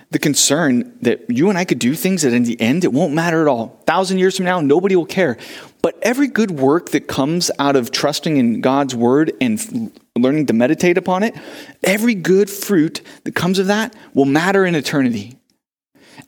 the 0.09 0.19
concern 0.19 0.97
that 1.01 1.29
you 1.29 1.49
and 1.49 1.57
I 1.57 1.65
could 1.65 1.79
do 1.79 1.93
things 1.93 2.23
that 2.23 2.33
in 2.33 2.43
the 2.43 2.59
end 2.59 2.83
it 2.83 2.91
won't 2.91 3.13
matter 3.13 3.41
at 3.41 3.47
all. 3.47 3.79
A 3.81 3.85
thousand 3.85 4.17
years 4.17 4.37
from 4.37 4.45
now, 4.45 4.59
nobody 4.59 4.95
will 4.95 5.05
care. 5.05 5.37
But 5.81 5.97
every 6.01 6.27
good 6.27 6.51
work 6.51 6.89
that 6.89 7.07
comes 7.07 7.51
out 7.59 7.75
of 7.75 7.91
trusting 7.91 8.37
in 8.37 8.61
God's 8.61 8.95
word 8.95 9.33
and 9.39 9.91
learning 10.21 10.47
to 10.47 10.53
meditate 10.53 10.97
upon 10.97 11.23
it, 11.23 11.35
every 11.83 12.15
good 12.15 12.49
fruit 12.49 13.01
that 13.23 13.35
comes 13.35 13.59
of 13.59 13.67
that 13.67 13.95
will 14.13 14.25
matter 14.25 14.65
in 14.65 14.75
eternity. 14.75 15.37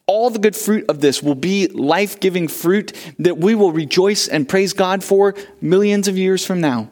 All 0.05 0.29
the 0.29 0.39
good 0.39 0.55
fruit 0.55 0.85
of 0.89 0.99
this 0.99 1.23
will 1.23 1.35
be 1.35 1.67
life 1.67 2.19
giving 2.19 2.47
fruit 2.47 2.93
that 3.19 3.37
we 3.37 3.55
will 3.55 3.71
rejoice 3.71 4.27
and 4.27 4.49
praise 4.49 4.73
God 4.73 5.03
for 5.03 5.35
millions 5.61 6.07
of 6.07 6.17
years 6.17 6.45
from 6.45 6.59
now. 6.59 6.89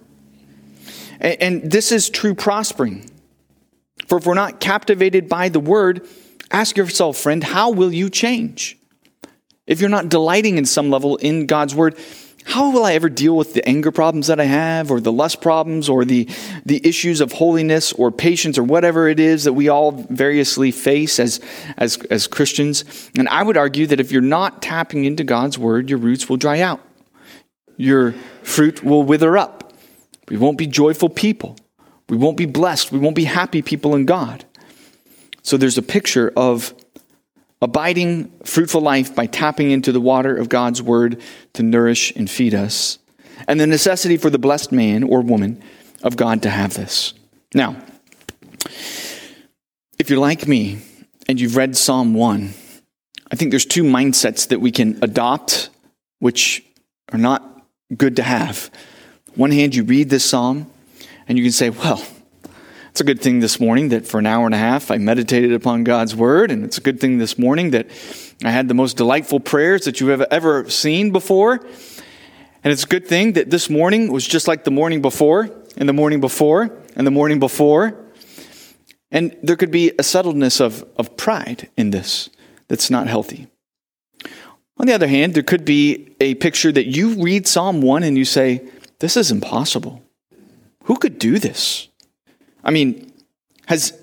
And 1.19 1.69
this 1.69 1.91
is 1.91 2.09
true 2.09 2.33
prospering. 2.33 3.09
For 4.07 4.17
if 4.17 4.25
we're 4.25 4.33
not 4.33 4.59
captivated 4.59 5.29
by 5.29 5.49
the 5.49 5.59
word, 5.59 6.07
ask 6.51 6.77
yourself, 6.77 7.17
friend, 7.17 7.43
how 7.43 7.69
will 7.69 7.93
you 7.93 8.09
change? 8.09 8.77
If 9.67 9.79
you're 9.79 9.89
not 9.89 10.09
delighting 10.09 10.57
in 10.57 10.65
some 10.65 10.89
level 10.89 11.17
in 11.17 11.45
God's 11.45 11.75
word, 11.75 11.97
how 12.45 12.71
will 12.71 12.85
I 12.85 12.93
ever 12.93 13.09
deal 13.09 13.35
with 13.35 13.53
the 13.53 13.67
anger 13.67 13.91
problems 13.91 14.27
that 14.27 14.39
I 14.39 14.45
have, 14.45 14.91
or 14.91 14.99
the 14.99 15.11
lust 15.11 15.41
problems, 15.41 15.89
or 15.89 16.05
the, 16.05 16.29
the 16.65 16.85
issues 16.87 17.21
of 17.21 17.31
holiness, 17.33 17.93
or 17.93 18.11
patience, 18.11 18.57
or 18.57 18.63
whatever 18.63 19.07
it 19.07 19.19
is 19.19 19.43
that 19.43 19.53
we 19.53 19.69
all 19.69 19.91
variously 19.91 20.71
face 20.71 21.19
as, 21.19 21.39
as, 21.77 21.97
as 22.09 22.27
Christians? 22.27 23.09
And 23.17 23.27
I 23.29 23.43
would 23.43 23.57
argue 23.57 23.87
that 23.87 23.99
if 23.99 24.11
you're 24.11 24.21
not 24.21 24.61
tapping 24.61 25.05
into 25.05 25.23
God's 25.23 25.57
word, 25.57 25.89
your 25.89 25.99
roots 25.99 26.29
will 26.29 26.37
dry 26.37 26.61
out, 26.61 26.81
your 27.77 28.13
fruit 28.43 28.83
will 28.83 29.03
wither 29.03 29.37
up. 29.37 29.73
We 30.29 30.37
won't 30.37 30.57
be 30.57 30.67
joyful 30.67 31.09
people, 31.09 31.57
we 32.09 32.17
won't 32.17 32.37
be 32.37 32.45
blessed, 32.45 32.91
we 32.91 32.99
won't 32.99 33.15
be 33.15 33.25
happy 33.25 33.61
people 33.61 33.95
in 33.95 34.05
God. 34.05 34.45
So 35.43 35.57
there's 35.57 35.77
a 35.77 35.83
picture 35.83 36.31
of 36.35 36.73
abiding, 37.61 38.31
fruitful 38.43 38.81
life 38.81 39.13
by 39.13 39.25
tapping 39.25 39.71
into 39.71 39.91
the 39.91 40.01
water 40.01 40.35
of 40.35 40.49
God's 40.49 40.81
word 40.81 41.21
to 41.53 41.63
nourish 41.63 42.11
and 42.15 42.29
feed 42.29 42.53
us, 42.53 42.97
and 43.47 43.59
the 43.59 43.67
necessity 43.67 44.17
for 44.17 44.29
the 44.29 44.39
blessed 44.39 44.71
man 44.71 45.03
or 45.03 45.21
woman 45.21 45.61
of 46.03 46.17
God 46.17 46.41
to 46.43 46.49
have 46.49 46.73
this. 46.73 47.13
Now, 47.53 47.75
if 49.99 50.09
you're 50.09 50.19
like 50.19 50.47
me 50.47 50.79
and 51.27 51.39
you've 51.39 51.55
read 51.55 51.77
Psalm 51.77 52.13
1, 52.13 52.53
I 53.31 53.35
think 53.35 53.51
there's 53.51 53.65
two 53.65 53.83
mindsets 53.83 54.47
that 54.49 54.59
we 54.59 54.71
can 54.71 54.99
adopt, 55.01 55.69
which 56.19 56.65
are 57.11 57.19
not 57.19 57.65
good 57.95 58.15
to 58.17 58.23
have. 58.23 58.71
One 59.35 59.51
hand, 59.51 59.75
you 59.75 59.83
read 59.83 60.09
this 60.09 60.25
psalm 60.25 60.69
and 61.27 61.37
you 61.37 61.43
can 61.43 61.53
say, 61.53 61.69
well, 61.69 62.03
it's 62.91 62.99
a 62.99 63.05
good 63.05 63.21
thing 63.21 63.39
this 63.39 63.57
morning 63.57 63.89
that 63.89 64.05
for 64.05 64.19
an 64.19 64.25
hour 64.25 64.45
and 64.45 64.53
a 64.53 64.57
half 64.57 64.91
I 64.91 64.97
meditated 64.97 65.53
upon 65.53 65.85
God's 65.85 66.13
word, 66.13 66.51
and 66.51 66.65
it's 66.65 66.77
a 66.77 66.81
good 66.81 66.99
thing 66.99 67.19
this 67.19 67.39
morning 67.39 67.71
that 67.71 67.87
I 68.43 68.51
had 68.51 68.67
the 68.67 68.73
most 68.73 68.97
delightful 68.97 69.39
prayers 69.39 69.85
that 69.85 70.01
you've 70.01 70.21
ever 70.21 70.69
seen 70.69 71.11
before. 71.11 71.65
And 72.63 72.73
it's 72.73 72.83
a 72.83 72.87
good 72.87 73.07
thing 73.07 73.33
that 73.33 73.49
this 73.49 73.69
morning 73.69 74.11
was 74.11 74.27
just 74.27 74.45
like 74.45 74.65
the 74.65 74.71
morning 74.71 75.01
before, 75.01 75.49
and 75.77 75.87
the 75.87 75.93
morning 75.93 76.19
before, 76.19 76.77
and 76.97 77.07
the 77.07 77.11
morning 77.11 77.39
before. 77.39 77.97
And 79.09 79.37
there 79.41 79.55
could 79.55 79.71
be 79.71 79.93
a 79.97 80.03
subtleness 80.03 80.59
of, 80.59 80.85
of 80.97 81.15
pride 81.15 81.69
in 81.77 81.91
this 81.91 82.29
that's 82.67 82.89
not 82.89 83.07
healthy. 83.07 83.47
On 84.75 84.85
the 84.85 84.93
other 84.93 85.07
hand, 85.07 85.33
there 85.33 85.43
could 85.43 85.63
be 85.63 86.13
a 86.19 86.35
picture 86.35 86.73
that 86.73 86.87
you 86.87 87.23
read 87.23 87.47
Psalm 87.47 87.81
1 87.81 88.03
and 88.03 88.17
you 88.17 88.25
say, 88.25 88.67
This 88.99 89.15
is 89.15 89.31
impossible. 89.31 90.03
Who 90.83 90.97
could 90.97 91.19
do 91.19 91.39
this? 91.39 91.87
I 92.63 92.71
mean, 92.71 93.11
has 93.67 93.97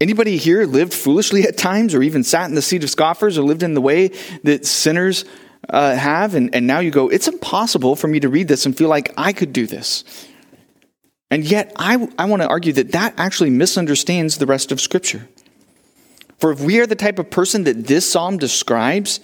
anybody 0.00 0.36
here 0.36 0.66
lived 0.66 0.94
foolishly 0.94 1.44
at 1.44 1.56
times 1.56 1.94
or 1.94 2.02
even 2.02 2.24
sat 2.24 2.48
in 2.48 2.54
the 2.54 2.62
seat 2.62 2.84
of 2.84 2.90
scoffers 2.90 3.38
or 3.38 3.42
lived 3.42 3.62
in 3.62 3.74
the 3.74 3.80
way 3.80 4.08
that 4.42 4.66
sinners 4.66 5.24
uh, 5.68 5.94
have? 5.94 6.34
And, 6.34 6.54
and 6.54 6.66
now 6.66 6.80
you 6.80 6.90
go, 6.90 7.08
it's 7.08 7.28
impossible 7.28 7.96
for 7.96 8.08
me 8.08 8.20
to 8.20 8.28
read 8.28 8.48
this 8.48 8.66
and 8.66 8.76
feel 8.76 8.88
like 8.88 9.12
I 9.16 9.32
could 9.32 9.52
do 9.52 9.66
this. 9.66 10.04
And 11.30 11.44
yet, 11.44 11.72
I, 11.76 12.08
I 12.18 12.26
want 12.26 12.42
to 12.42 12.48
argue 12.48 12.72
that 12.74 12.92
that 12.92 13.14
actually 13.16 13.50
misunderstands 13.50 14.38
the 14.38 14.46
rest 14.46 14.70
of 14.70 14.80
Scripture. 14.80 15.26
For 16.38 16.52
if 16.52 16.60
we 16.60 16.80
are 16.80 16.86
the 16.86 16.94
type 16.94 17.18
of 17.18 17.30
person 17.30 17.64
that 17.64 17.86
this 17.86 18.08
psalm 18.08 18.38
describes, 18.38 19.20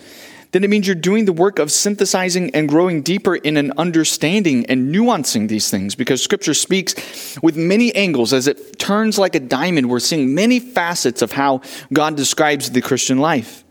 then 0.52 0.64
it 0.64 0.70
means 0.70 0.86
you're 0.86 0.96
doing 0.96 1.26
the 1.26 1.32
work 1.32 1.58
of 1.58 1.70
synthesizing 1.70 2.54
and 2.54 2.68
growing 2.68 3.02
deeper 3.02 3.36
in 3.36 3.56
an 3.56 3.72
understanding 3.76 4.66
and 4.66 4.92
nuancing 4.94 5.48
these 5.48 5.70
things 5.70 5.94
because 5.94 6.22
scripture 6.22 6.54
speaks 6.54 7.38
with 7.42 7.56
many 7.56 7.94
angles 7.94 8.32
as 8.32 8.48
it 8.48 8.78
turns 8.78 9.18
like 9.18 9.34
a 9.34 9.40
diamond. 9.40 9.88
We're 9.88 10.00
seeing 10.00 10.34
many 10.34 10.58
facets 10.58 11.22
of 11.22 11.32
how 11.32 11.60
God 11.92 12.16
describes 12.16 12.70
the 12.70 12.80
Christian 12.80 13.18
life. 13.18 13.64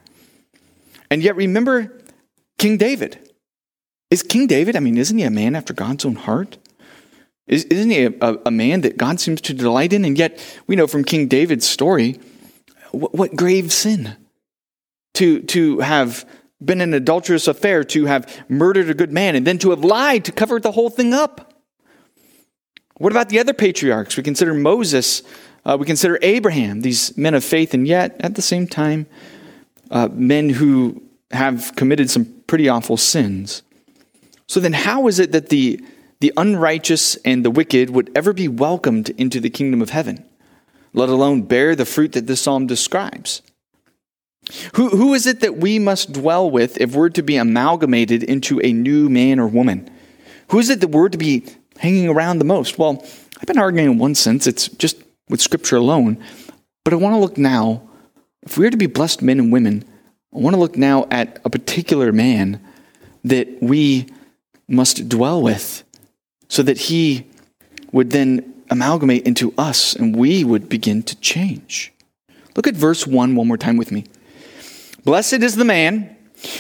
And 1.12 1.22
yet, 1.22 1.36
remember 1.36 2.00
King 2.58 2.78
David. 2.78 3.18
Is 4.10 4.24
King 4.24 4.48
David, 4.48 4.76
I 4.76 4.80
mean, 4.80 4.98
isn't 4.98 5.18
he 5.18 5.24
a 5.24 5.30
man 5.30 5.56
after 5.56 5.74
God's 5.74 6.06
own 6.06 6.16
heart? 6.16 6.58
Isn't 7.48 7.90
he 7.90 8.06
a, 8.06 8.14
a, 8.22 8.38
a 8.48 8.52
man 8.52 8.82
that 8.82 8.96
God 8.96 9.20
seems 9.20 9.42
to 9.42 9.54
delight 9.54 9.92
in? 9.92 10.06
And 10.06 10.18
yet, 10.18 10.40
we 10.68 10.76
know 10.76 10.88
from 10.88 11.04
King 11.04 11.28
David's 11.28 11.68
story 11.68 12.20
what, 12.92 13.14
what 13.14 13.36
grave 13.36 13.74
sin 13.74 14.16
to, 15.16 15.42
to 15.44 15.80
have 15.80 16.26
been 16.64 16.82
an 16.82 16.94
adulterous 16.94 17.48
affair, 17.48 17.84
to 17.86 18.06
have 18.06 18.44
murdered 18.50 18.90
a 18.90 18.94
good 18.94 19.12
man, 19.12 19.36
and 19.36 19.48
then 19.48 19.58
to 19.60 19.70
have 19.70 19.84
lied 19.84 20.26
to 20.26 20.32
cover 20.32 20.60
the 20.60 20.72
whole 20.72 20.90
thing 20.90 21.14
up. 21.14 21.54
What 22.98 23.14
about 23.14 23.30
the 23.30 23.40
other 23.40 23.54
patriarchs? 23.54 24.18
We 24.18 24.24
consider 24.24 24.54
Moses, 24.54 25.24
uh, 25.66 25.78
we 25.80 25.86
consider 25.86 26.20
Abraham, 26.22 26.82
these 26.82 27.18
men 27.18 27.34
of 27.34 27.44
faith, 27.44 27.74
and 27.74 27.88
yet 27.88 28.18
at 28.20 28.36
the 28.36 28.42
same 28.42 28.68
time, 28.68 29.08
uh, 29.90 30.10
men 30.12 30.50
who 30.50 31.02
have 31.32 31.74
committed 31.76 32.10
some 32.10 32.26
pretty 32.48 32.68
awful 32.68 32.98
sins. 32.98 33.64
So 34.48 34.60
then, 34.60 34.74
how 34.74 35.08
is 35.08 35.20
it 35.20 35.32
that 35.32 35.50
the, 35.50 35.82
the 36.20 36.34
unrighteous 36.36 37.16
and 37.18 37.46
the 37.46 37.52
wicked 37.52 37.92
would 37.92 38.12
ever 38.16 38.34
be 38.34 38.48
welcomed 38.48 39.12
into 39.12 39.40
the 39.40 39.50
kingdom 39.50 39.82
of 39.82 39.92
heaven, 39.92 40.26
let 40.92 41.08
alone 41.08 41.44
bear 41.44 41.76
the 41.76 41.86
fruit 41.86 42.12
that 42.14 42.28
this 42.28 42.42
psalm 42.42 42.68
describes? 42.68 43.42
Who, 44.74 44.90
who 44.90 45.14
is 45.14 45.28
it 45.28 45.42
that 45.42 45.58
we 45.58 45.80
must 45.80 46.14
dwell 46.14 46.50
with 46.50 46.80
if 46.82 46.96
we're 46.96 47.10
to 47.10 47.22
be 47.22 47.38
amalgamated 47.38 48.24
into 48.24 48.60
a 48.62 48.74
new 48.74 49.10
man 49.10 49.40
or 49.40 49.48
woman? 49.48 49.90
Who 50.50 50.60
is 50.60 50.70
it 50.70 50.82
that 50.82 50.88
we're 50.88 51.10
to 51.10 51.18
be 51.18 51.46
hanging 51.78 52.10
around 52.10 52.40
the 52.40 52.46
most? 52.46 52.78
Well, 52.78 53.06
I've 53.40 53.46
been 53.46 53.60
arguing 53.60 53.92
in 53.92 53.98
one 54.00 54.16
sense, 54.16 54.48
it's 54.48 54.68
just 54.68 54.98
with 55.30 55.42
Scripture 55.42 55.78
alone. 55.78 56.18
But 56.84 56.94
I 56.94 56.98
want 56.98 57.14
to 57.14 57.20
look 57.20 57.38
now, 57.38 57.84
if 58.42 58.58
we're 58.58 58.72
to 58.72 58.78
be 58.78 58.88
blessed 58.88 59.22
men 59.22 59.40
and 59.40 59.52
women, 59.52 59.84
I 60.34 60.40
want 60.40 60.56
to 60.56 60.60
look 60.60 60.78
now 60.78 61.08
at 61.12 61.40
a 61.46 61.50
particular 61.50 62.12
man 62.12 62.60
that 63.24 63.62
we 63.62 64.08
must 64.68 65.10
dwell 65.10 65.42
with 65.42 65.84
so 66.48 66.64
that 66.64 66.78
he 66.78 67.28
would 67.92 68.12
then 68.12 68.54
amalgamate 68.70 69.26
into 69.26 69.54
us 69.58 69.96
and 69.96 70.16
we 70.16 70.44
would 70.44 70.70
begin 70.70 71.04
to 71.04 71.16
change. 71.18 71.92
Look 72.56 72.68
at 72.68 72.76
verse 72.76 73.06
1 73.08 73.36
one 73.36 73.48
more 73.48 73.58
time 73.58 73.78
with 73.78 73.92
me. 73.92 74.06
Blessed 75.04 75.42
is 75.42 75.56
the 75.56 75.66
man 75.66 76.16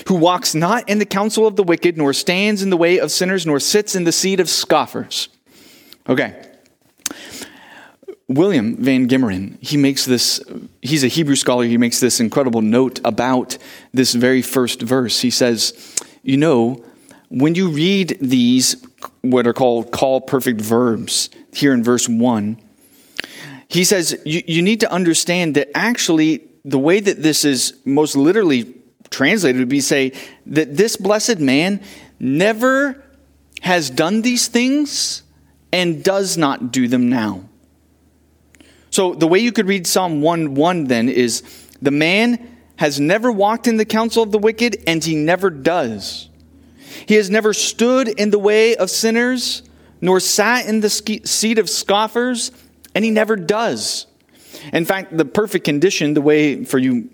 who 0.08 0.16
walks 0.16 0.54
not 0.54 0.88
in 0.90 1.00
the 1.00 1.06
counsel 1.06 1.48
of 1.48 1.56
the 1.56 1.64
wicked, 1.64 1.98
nor 1.98 2.14
stands 2.14 2.62
in 2.62 2.70
the 2.70 2.78
way 2.78 3.00
of 3.00 3.12
sinners, 3.12 3.46
nor 3.46 3.60
sits 3.60 3.96
in 3.96 4.04
the 4.04 4.12
seat 4.12 4.40
of 4.40 4.50
scoffers. 4.50 5.30
Okay. 6.08 6.46
William 8.28 8.78
VanGemeren, 8.78 9.58
he 9.60 9.76
makes 9.76 10.06
this, 10.06 10.40
he's 10.82 11.04
a 11.04 11.08
Hebrew 11.08 11.36
scholar, 11.36 11.64
he 11.64 11.78
makes 11.78 12.00
this 12.00 12.20
incredible 12.20 12.62
note 12.62 13.00
about 13.04 13.58
this 13.92 14.14
very 14.14 14.44
first 14.44 14.82
verse. 14.82 15.22
He 15.22 15.32
says, 15.32 15.98
You 16.22 16.38
know, 16.38 16.84
when 17.30 17.56
you 17.56 17.70
read 17.70 18.18
these, 18.22 18.86
what 19.22 19.48
are 19.48 19.54
called 19.54 19.92
qal 19.92 20.26
perfect 20.26 20.62
verbs, 20.62 21.30
here 21.54 21.74
in 21.74 21.84
verse 21.84 22.08
1, 22.08 22.60
he 23.68 23.84
says, 23.84 24.20
you, 24.26 24.42
you 24.48 24.62
need 24.62 24.80
to 24.80 24.92
understand 24.92 25.56
that 25.56 25.70
actually 25.76 26.49
the 26.66 26.80
way 26.80 27.00
that 27.00 27.22
this 27.22 27.46
is 27.46 27.74
most 27.86 28.16
literally 28.16 28.76
translated 29.10 29.60
would 29.60 29.70
be 29.70 29.82
say 29.82 30.12
that 30.46 30.76
this 30.76 30.96
blessed 30.96 31.40
man 31.40 31.82
never 32.20 33.04
has 33.62 33.90
done 33.90 34.22
these 34.22 34.48
things 34.48 35.24
and 35.72 36.04
does 36.04 36.38
not 36.38 36.72
do 36.72 36.88
them 36.88 37.10
now. 37.10 37.44
So 38.92 39.14
the 39.14 39.28
way 39.28 39.40
you 39.40 39.52
could 39.52 39.68
read 39.68 39.86
Psalm 39.86 40.22
1 40.22 40.56
1 40.56 40.86
then 40.86 41.10
is 41.10 41.44
the 41.82 41.92
man 41.92 42.58
has 42.78 43.00
never 43.00 43.32
walked 43.32 43.68
in 43.68 43.78
the 43.78 43.86
counsel 43.86 44.24
of 44.24 44.32
the 44.32 44.38
wicked 44.38 44.84
and 44.88 45.04
he 45.04 45.16
never 45.16 45.50
does. 45.50 46.30
He 47.06 47.16
has 47.16 47.30
never 47.30 47.54
stood 47.54 48.08
in 48.08 48.32
the 48.32 48.40
way 48.40 48.76
of 48.76 48.90
sinners 48.90 49.64
nor 50.02 50.20
sat 50.20 50.66
in 50.66 50.80
the 50.80 50.90
seat 50.90 51.60
of 51.60 51.70
scoffers 51.70 52.52
and 52.96 53.06
he 53.06 53.12
never 53.12 53.36
does. 53.36 54.08
In 54.74 54.86
fact, 54.86 55.16
the 55.16 55.26
perfect 55.26 55.66
condition, 55.66 56.14
the 56.14 56.22
way 56.22 56.64
for 56.64 56.78
you 56.78 57.10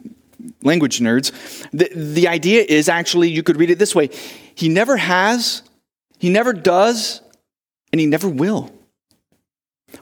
language 0.61 0.99
nerds, 0.99 1.31
the, 1.71 1.89
the 1.95 2.27
idea 2.27 2.63
is 2.67 2.89
actually, 2.89 3.29
you 3.29 3.43
could 3.43 3.57
read 3.57 3.69
it 3.69 3.79
this 3.79 3.95
way 3.95 4.09
He 4.55 4.69
never 4.69 4.97
has, 4.97 5.63
He 6.19 6.29
never 6.29 6.53
does, 6.53 7.21
and 7.91 7.99
He 7.99 8.07
never 8.07 8.29
will. 8.29 8.71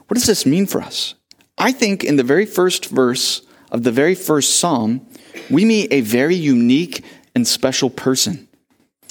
What 0.06 0.14
does 0.14 0.26
this 0.26 0.44
mean 0.44 0.66
for 0.66 0.80
us? 0.80 1.14
I 1.56 1.72
think 1.72 2.02
in 2.02 2.16
the 2.16 2.24
very 2.24 2.46
first 2.46 2.86
verse 2.86 3.42
of 3.70 3.82
the 3.84 3.92
very 3.92 4.14
first 4.14 4.58
psalm, 4.58 5.06
we 5.50 5.64
meet 5.64 5.92
a 5.92 6.00
very 6.00 6.34
unique 6.34 7.04
and 7.34 7.46
special 7.46 7.90
person. 7.90 8.48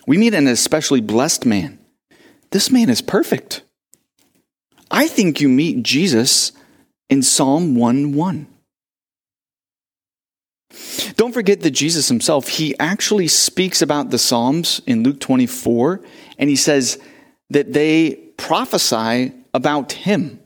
We 0.06 0.17
meet 0.17 0.34
an 0.34 0.48
especially 0.48 1.02
blessed 1.02 1.46
man. 1.46 1.80
This 2.52 2.69
man 2.69 2.89
is 2.89 3.02
perfect. 3.02 3.63
I 4.91 5.08
think 5.08 5.41
you 5.41 5.50
meet 5.50 5.84
Jesus 5.84 6.52
in 7.10 7.22
Psalm 7.22 7.76
1 7.76 8.13
1. 8.13 8.48
Don't 11.16 11.34
forget 11.34 11.62
that 11.62 11.72
Jesus 11.72 12.08
himself, 12.08 12.48
he 12.48 12.78
actually 12.80 13.28
speaks 13.28 13.82
about 13.82 14.10
the 14.10 14.18
Psalms 14.18 14.82
in 14.88 15.04
Luke 15.04 15.20
24, 15.20 16.02
and 16.39 16.50
he 16.50 16.56
says 16.56 17.00
that 17.50 17.74
they 17.74 18.16
prophesy 18.38 19.34
about 19.54 19.92
him. 19.92 20.39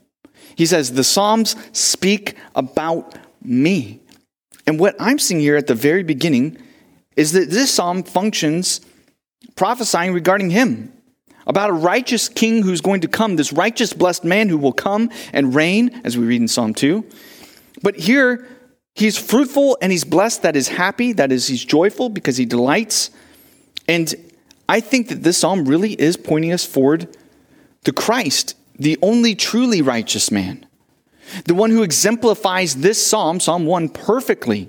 He 0.56 0.66
says, 0.66 0.92
The 0.92 1.04
Psalms 1.04 1.56
speak 1.72 2.36
about 2.54 3.16
me. 3.42 4.00
And 4.66 4.78
what 4.78 4.96
I'm 4.98 5.18
seeing 5.18 5.40
here 5.40 5.56
at 5.56 5.66
the 5.66 5.74
very 5.74 6.02
beginning 6.02 6.58
is 7.16 7.32
that 7.32 7.50
this 7.50 7.70
psalm 7.70 8.02
functions 8.02 8.80
prophesying 9.56 10.12
regarding 10.12 10.50
him. 10.50 10.92
About 11.48 11.70
a 11.70 11.72
righteous 11.72 12.28
king 12.28 12.62
who's 12.62 12.82
going 12.82 13.00
to 13.00 13.08
come, 13.08 13.36
this 13.36 13.52
righteous, 13.52 13.94
blessed 13.94 14.22
man 14.22 14.50
who 14.50 14.58
will 14.58 14.72
come 14.72 15.10
and 15.32 15.54
reign, 15.54 16.00
as 16.04 16.16
we 16.16 16.26
read 16.26 16.42
in 16.42 16.46
Psalm 16.46 16.74
2. 16.74 17.04
But 17.82 17.96
here, 17.96 18.46
he's 18.94 19.16
fruitful 19.16 19.78
and 19.80 19.90
he's 19.90 20.04
blessed, 20.04 20.42
that 20.42 20.56
is 20.56 20.68
happy, 20.68 21.14
that 21.14 21.32
is, 21.32 21.48
he's 21.48 21.64
joyful 21.64 22.10
because 22.10 22.36
he 22.36 22.44
delights. 22.44 23.10
And 23.88 24.14
I 24.68 24.80
think 24.80 25.08
that 25.08 25.22
this 25.22 25.38
psalm 25.38 25.64
really 25.64 25.94
is 25.94 26.18
pointing 26.18 26.52
us 26.52 26.66
forward 26.66 27.16
to 27.84 27.92
Christ, 27.92 28.54
the 28.78 28.98
only 29.00 29.34
truly 29.34 29.80
righteous 29.80 30.30
man, 30.30 30.66
the 31.46 31.54
one 31.54 31.70
who 31.70 31.82
exemplifies 31.82 32.76
this 32.76 33.04
psalm, 33.04 33.40
Psalm 33.40 33.64
1, 33.64 33.88
perfectly. 33.88 34.68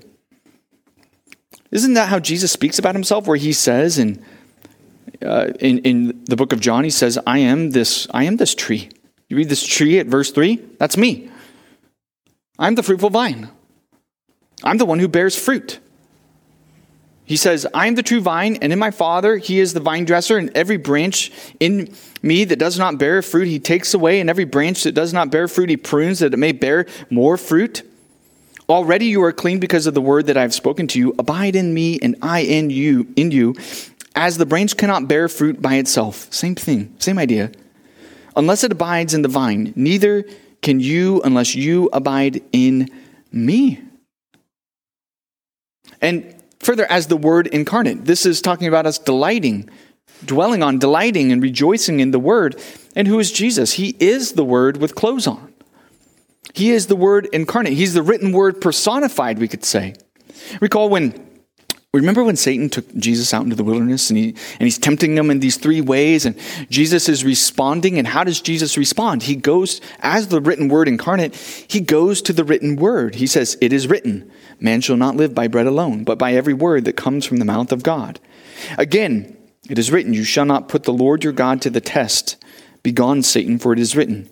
Isn't 1.70 1.94
that 1.94 2.08
how 2.08 2.18
Jesus 2.18 2.50
speaks 2.50 2.78
about 2.78 2.94
himself, 2.94 3.26
where 3.26 3.36
he 3.36 3.52
says 3.52 3.98
in, 3.98 4.24
uh, 5.24 5.52
in, 5.60 5.78
in 5.80 6.24
the 6.24 6.36
book 6.36 6.52
of 6.52 6.60
John, 6.60 6.84
he 6.84 6.90
says, 6.90 7.18
I 7.26 7.38
am 7.38 7.70
this, 7.70 8.06
I 8.12 8.24
am 8.24 8.36
this 8.36 8.54
tree. 8.54 8.90
You 9.28 9.36
read 9.36 9.48
this 9.48 9.64
tree 9.64 9.98
at 9.98 10.06
verse 10.06 10.30
3? 10.30 10.56
That's 10.78 10.96
me. 10.96 11.30
I'm 12.58 12.74
the 12.74 12.82
fruitful 12.82 13.10
vine. 13.10 13.48
I'm 14.62 14.78
the 14.78 14.86
one 14.86 14.98
who 14.98 15.08
bears 15.08 15.38
fruit. 15.38 15.78
He 17.24 17.36
says, 17.36 17.64
I 17.72 17.86
am 17.86 17.94
the 17.94 18.02
true 18.02 18.20
vine, 18.20 18.56
and 18.56 18.72
in 18.72 18.78
my 18.80 18.90
Father, 18.90 19.36
He 19.36 19.60
is 19.60 19.72
the 19.72 19.78
vine 19.78 20.04
dresser, 20.04 20.36
and 20.36 20.50
every 20.56 20.78
branch 20.78 21.30
in 21.60 21.94
me 22.22 22.44
that 22.44 22.58
does 22.58 22.76
not 22.76 22.98
bear 22.98 23.22
fruit, 23.22 23.46
He 23.46 23.60
takes 23.60 23.94
away, 23.94 24.20
and 24.20 24.28
every 24.28 24.44
branch 24.44 24.82
that 24.82 24.96
does 24.96 25.12
not 25.12 25.30
bear 25.30 25.46
fruit, 25.46 25.70
He 25.70 25.76
prunes 25.76 26.18
that 26.18 26.34
it 26.34 26.38
may 26.38 26.50
bear 26.50 26.86
more 27.08 27.36
fruit. 27.36 27.88
Already 28.68 29.06
you 29.06 29.22
are 29.22 29.32
clean 29.32 29.60
because 29.60 29.86
of 29.86 29.94
the 29.94 30.00
word 30.00 30.26
that 30.26 30.36
I 30.36 30.42
have 30.42 30.52
spoken 30.52 30.88
to 30.88 30.98
you. 30.98 31.14
Abide 31.20 31.54
in 31.54 31.72
me, 31.72 32.00
and 32.02 32.16
I 32.20 32.40
in 32.40 32.68
you, 32.68 33.06
in 33.14 33.30
you. 33.30 33.54
As 34.14 34.38
the 34.38 34.46
branch 34.46 34.76
cannot 34.76 35.08
bear 35.08 35.28
fruit 35.28 35.62
by 35.62 35.74
itself. 35.74 36.32
Same 36.32 36.54
thing, 36.54 36.94
same 36.98 37.18
idea. 37.18 37.52
Unless 38.36 38.64
it 38.64 38.72
abides 38.72 39.14
in 39.14 39.22
the 39.22 39.28
vine, 39.28 39.72
neither 39.76 40.24
can 40.62 40.80
you 40.80 41.20
unless 41.22 41.54
you 41.54 41.88
abide 41.92 42.42
in 42.52 42.88
me. 43.32 43.80
And 46.00 46.40
Further, 46.60 46.84
as 46.90 47.06
the 47.06 47.16
Word 47.16 47.46
incarnate, 47.48 48.04
this 48.04 48.26
is 48.26 48.42
talking 48.42 48.68
about 48.68 48.84
us 48.84 48.98
delighting, 48.98 49.68
dwelling 50.24 50.62
on, 50.62 50.78
delighting, 50.78 51.32
and 51.32 51.42
rejoicing 51.42 52.00
in 52.00 52.10
the 52.10 52.18
Word. 52.18 52.60
And 52.94 53.08
who 53.08 53.18
is 53.18 53.32
Jesus? 53.32 53.72
He 53.72 53.96
is 53.98 54.32
the 54.32 54.44
Word 54.44 54.76
with 54.76 54.94
clothes 54.94 55.26
on. 55.26 55.54
He 56.52 56.70
is 56.70 56.86
the 56.86 56.96
Word 56.96 57.28
incarnate. 57.32 57.72
He's 57.72 57.94
the 57.94 58.02
written 58.02 58.32
Word 58.32 58.60
personified, 58.60 59.38
we 59.38 59.48
could 59.48 59.64
say. 59.64 59.94
Recall 60.60 60.90
when 60.90 61.29
Remember 61.92 62.22
when 62.22 62.36
Satan 62.36 62.68
took 62.68 62.94
Jesus 62.94 63.34
out 63.34 63.42
into 63.42 63.56
the 63.56 63.64
wilderness 63.64 64.10
and, 64.10 64.18
he, 64.18 64.28
and 64.28 64.60
he's 64.60 64.78
tempting 64.78 65.16
him 65.16 65.28
in 65.28 65.40
these 65.40 65.56
three 65.56 65.80
ways, 65.80 66.24
and 66.24 66.38
Jesus 66.70 67.08
is 67.08 67.24
responding. 67.24 67.98
And 67.98 68.06
how 68.06 68.22
does 68.22 68.40
Jesus 68.40 68.78
respond? 68.78 69.24
He 69.24 69.34
goes, 69.34 69.80
as 69.98 70.28
the 70.28 70.40
written 70.40 70.68
word 70.68 70.86
incarnate, 70.86 71.34
he 71.34 71.80
goes 71.80 72.22
to 72.22 72.32
the 72.32 72.44
written 72.44 72.76
word. 72.76 73.16
He 73.16 73.26
says, 73.26 73.58
It 73.60 73.72
is 73.72 73.88
written, 73.88 74.30
man 74.60 74.80
shall 74.82 74.96
not 74.96 75.16
live 75.16 75.34
by 75.34 75.48
bread 75.48 75.66
alone, 75.66 76.04
but 76.04 76.18
by 76.18 76.32
every 76.32 76.54
word 76.54 76.84
that 76.84 76.96
comes 76.96 77.26
from 77.26 77.38
the 77.38 77.44
mouth 77.44 77.72
of 77.72 77.82
God. 77.82 78.20
Again, 78.78 79.36
it 79.68 79.78
is 79.78 79.90
written, 79.90 80.14
You 80.14 80.24
shall 80.24 80.44
not 80.44 80.68
put 80.68 80.84
the 80.84 80.92
Lord 80.92 81.24
your 81.24 81.32
God 81.32 81.60
to 81.62 81.70
the 81.70 81.80
test. 81.80 82.36
Begone, 82.84 83.24
Satan, 83.24 83.58
for 83.58 83.72
it 83.72 83.80
is 83.80 83.96
written, 83.96 84.30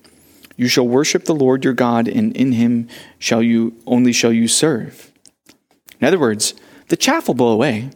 You 0.56 0.68
shall 0.68 0.86
worship 0.86 1.24
the 1.24 1.34
Lord 1.34 1.64
your 1.64 1.74
God, 1.74 2.06
and 2.06 2.36
in 2.36 2.52
him 2.52 2.88
shall 3.18 3.42
you 3.42 3.74
only 3.84 4.12
shall 4.12 4.32
you 4.32 4.46
serve. 4.46 5.10
In 6.00 6.06
other 6.06 6.20
words, 6.20 6.54
the 6.88 6.96
chaff 6.96 7.28
will 7.28 7.34
blow 7.34 7.52
away. 7.52 7.90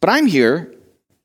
But 0.00 0.10
I'm 0.10 0.26
here 0.26 0.74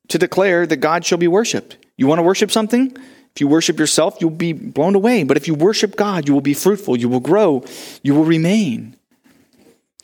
to 0.08 0.18
declare 0.18 0.66
that 0.66 0.76
God 0.76 1.04
shall 1.04 1.18
be 1.18 1.28
worshiped. 1.28 1.76
You 1.96 2.06
want 2.06 2.18
to 2.18 2.22
worship 2.22 2.50
something? 2.50 2.96
If 3.34 3.40
you 3.40 3.48
worship 3.48 3.78
yourself, 3.78 4.16
you'll 4.20 4.30
be 4.30 4.52
blown 4.52 4.94
away. 4.94 5.24
But 5.24 5.36
if 5.36 5.46
you 5.46 5.54
worship 5.54 5.96
God, 5.96 6.28
you 6.28 6.34
will 6.34 6.40
be 6.42 6.54
fruitful, 6.54 6.96
you 6.96 7.08
will 7.08 7.20
grow, 7.20 7.64
you 8.02 8.14
will 8.14 8.24
remain. 8.24 8.96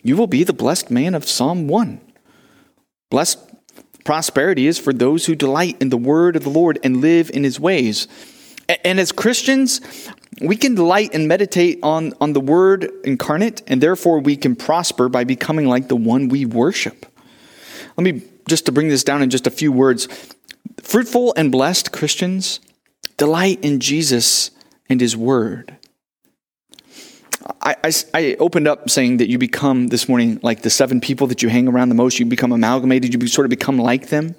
You 0.02 0.16
will 0.16 0.26
be 0.26 0.44
the 0.44 0.52
blessed 0.52 0.90
man 0.90 1.14
of 1.14 1.28
Psalm 1.28 1.68
1. 1.68 2.00
Blessed 3.10 3.38
prosperity 4.04 4.66
is 4.66 4.78
for 4.78 4.92
those 4.92 5.26
who 5.26 5.34
delight 5.34 5.76
in 5.80 5.90
the 5.90 5.96
word 5.96 6.36
of 6.36 6.44
the 6.44 6.50
Lord 6.50 6.78
and 6.82 7.00
live 7.00 7.30
in 7.30 7.44
his 7.44 7.60
ways. 7.60 8.08
And 8.84 9.00
as 9.00 9.12
Christians, 9.12 9.80
we 10.40 10.56
can 10.56 10.74
delight 10.74 11.14
and 11.14 11.26
meditate 11.26 11.80
on, 11.82 12.12
on 12.20 12.32
the 12.32 12.40
Word 12.40 12.90
incarnate, 13.04 13.62
and 13.66 13.80
therefore 13.80 14.20
we 14.20 14.36
can 14.36 14.54
prosper 14.54 15.08
by 15.08 15.24
becoming 15.24 15.66
like 15.66 15.88
the 15.88 15.96
one 15.96 16.28
we 16.28 16.44
worship. 16.44 17.06
Let 17.96 18.04
me 18.04 18.22
just 18.48 18.66
to 18.66 18.72
bring 18.72 18.88
this 18.88 19.04
down 19.04 19.22
in 19.22 19.30
just 19.30 19.46
a 19.46 19.50
few 19.50 19.72
words. 19.72 20.08
Fruitful 20.82 21.34
and 21.36 21.50
blessed 21.50 21.92
Christians 21.92 22.60
delight 23.16 23.58
in 23.62 23.80
Jesus 23.80 24.50
and 24.88 25.00
His 25.00 25.16
Word. 25.16 25.76
I, 27.60 27.76
I, 27.84 27.92
I, 28.14 28.36
opened 28.38 28.68
up 28.68 28.90
saying 28.90 29.18
that 29.18 29.28
you 29.28 29.38
become 29.38 29.88
this 29.88 30.08
morning 30.08 30.38
like 30.42 30.62
the 30.62 30.70
seven 30.70 31.00
people 31.00 31.26
that 31.28 31.42
you 31.42 31.48
hang 31.48 31.66
around 31.66 31.88
the 31.88 31.94
most. 31.94 32.18
You 32.18 32.26
become 32.26 32.52
amalgamated. 32.52 33.14
You 33.14 33.28
sort 33.28 33.46
of 33.46 33.50
become 33.50 33.78
like 33.78 34.08
them. 34.08 34.34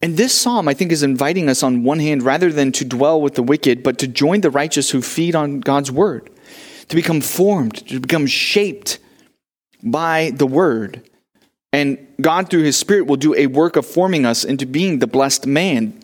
And 0.00 0.16
this 0.16 0.32
psalm, 0.32 0.68
I 0.68 0.74
think, 0.74 0.92
is 0.92 1.02
inviting 1.02 1.48
us 1.48 1.62
on 1.62 1.82
one 1.82 1.98
hand, 1.98 2.22
rather 2.22 2.52
than 2.52 2.70
to 2.72 2.84
dwell 2.84 3.20
with 3.20 3.34
the 3.34 3.42
wicked, 3.42 3.82
but 3.82 3.98
to 3.98 4.06
join 4.06 4.42
the 4.42 4.50
righteous 4.50 4.90
who 4.90 5.02
feed 5.02 5.34
on 5.34 5.60
God's 5.60 5.90
word, 5.90 6.30
to 6.88 6.96
become 6.96 7.20
formed, 7.20 7.86
to 7.88 7.98
become 7.98 8.26
shaped 8.26 8.98
by 9.82 10.30
the 10.36 10.46
word. 10.46 11.08
And 11.72 11.98
God, 12.20 12.48
through 12.48 12.62
his 12.62 12.76
spirit, 12.76 13.06
will 13.06 13.16
do 13.16 13.34
a 13.34 13.46
work 13.46 13.76
of 13.76 13.86
forming 13.86 14.24
us 14.24 14.44
into 14.44 14.66
being 14.66 15.00
the 15.00 15.06
blessed 15.06 15.46
man. 15.46 16.00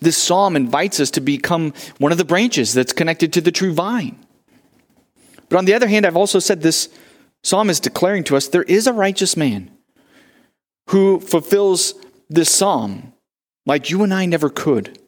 This 0.00 0.16
psalm 0.16 0.54
invites 0.54 1.00
us 1.00 1.10
to 1.12 1.20
become 1.20 1.72
one 1.98 2.12
of 2.12 2.18
the 2.18 2.24
branches 2.24 2.72
that's 2.72 2.92
connected 2.92 3.32
to 3.32 3.40
the 3.40 3.52
true 3.52 3.72
vine. 3.72 4.24
But 5.48 5.58
on 5.58 5.64
the 5.64 5.74
other 5.74 5.88
hand, 5.88 6.06
I've 6.06 6.16
also 6.16 6.38
said 6.38 6.62
this 6.62 6.88
psalm 7.42 7.68
is 7.68 7.80
declaring 7.80 8.24
to 8.24 8.36
us 8.36 8.48
there 8.48 8.62
is 8.62 8.86
a 8.86 8.92
righteous 8.92 9.36
man 9.36 9.70
who 10.90 11.20
fulfills 11.20 11.94
this 12.28 12.50
psalm 12.50 13.13
like 13.66 13.90
you 13.90 14.02
and 14.02 14.12
I 14.12 14.26
never 14.26 14.50
could. 14.50 14.98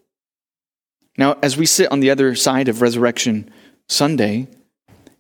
Now, 1.18 1.36
as 1.42 1.56
we 1.56 1.66
sit 1.66 1.90
on 1.90 2.00
the 2.00 2.10
other 2.10 2.34
side 2.34 2.68
of 2.68 2.82
Resurrection 2.82 3.50
Sunday, 3.88 4.48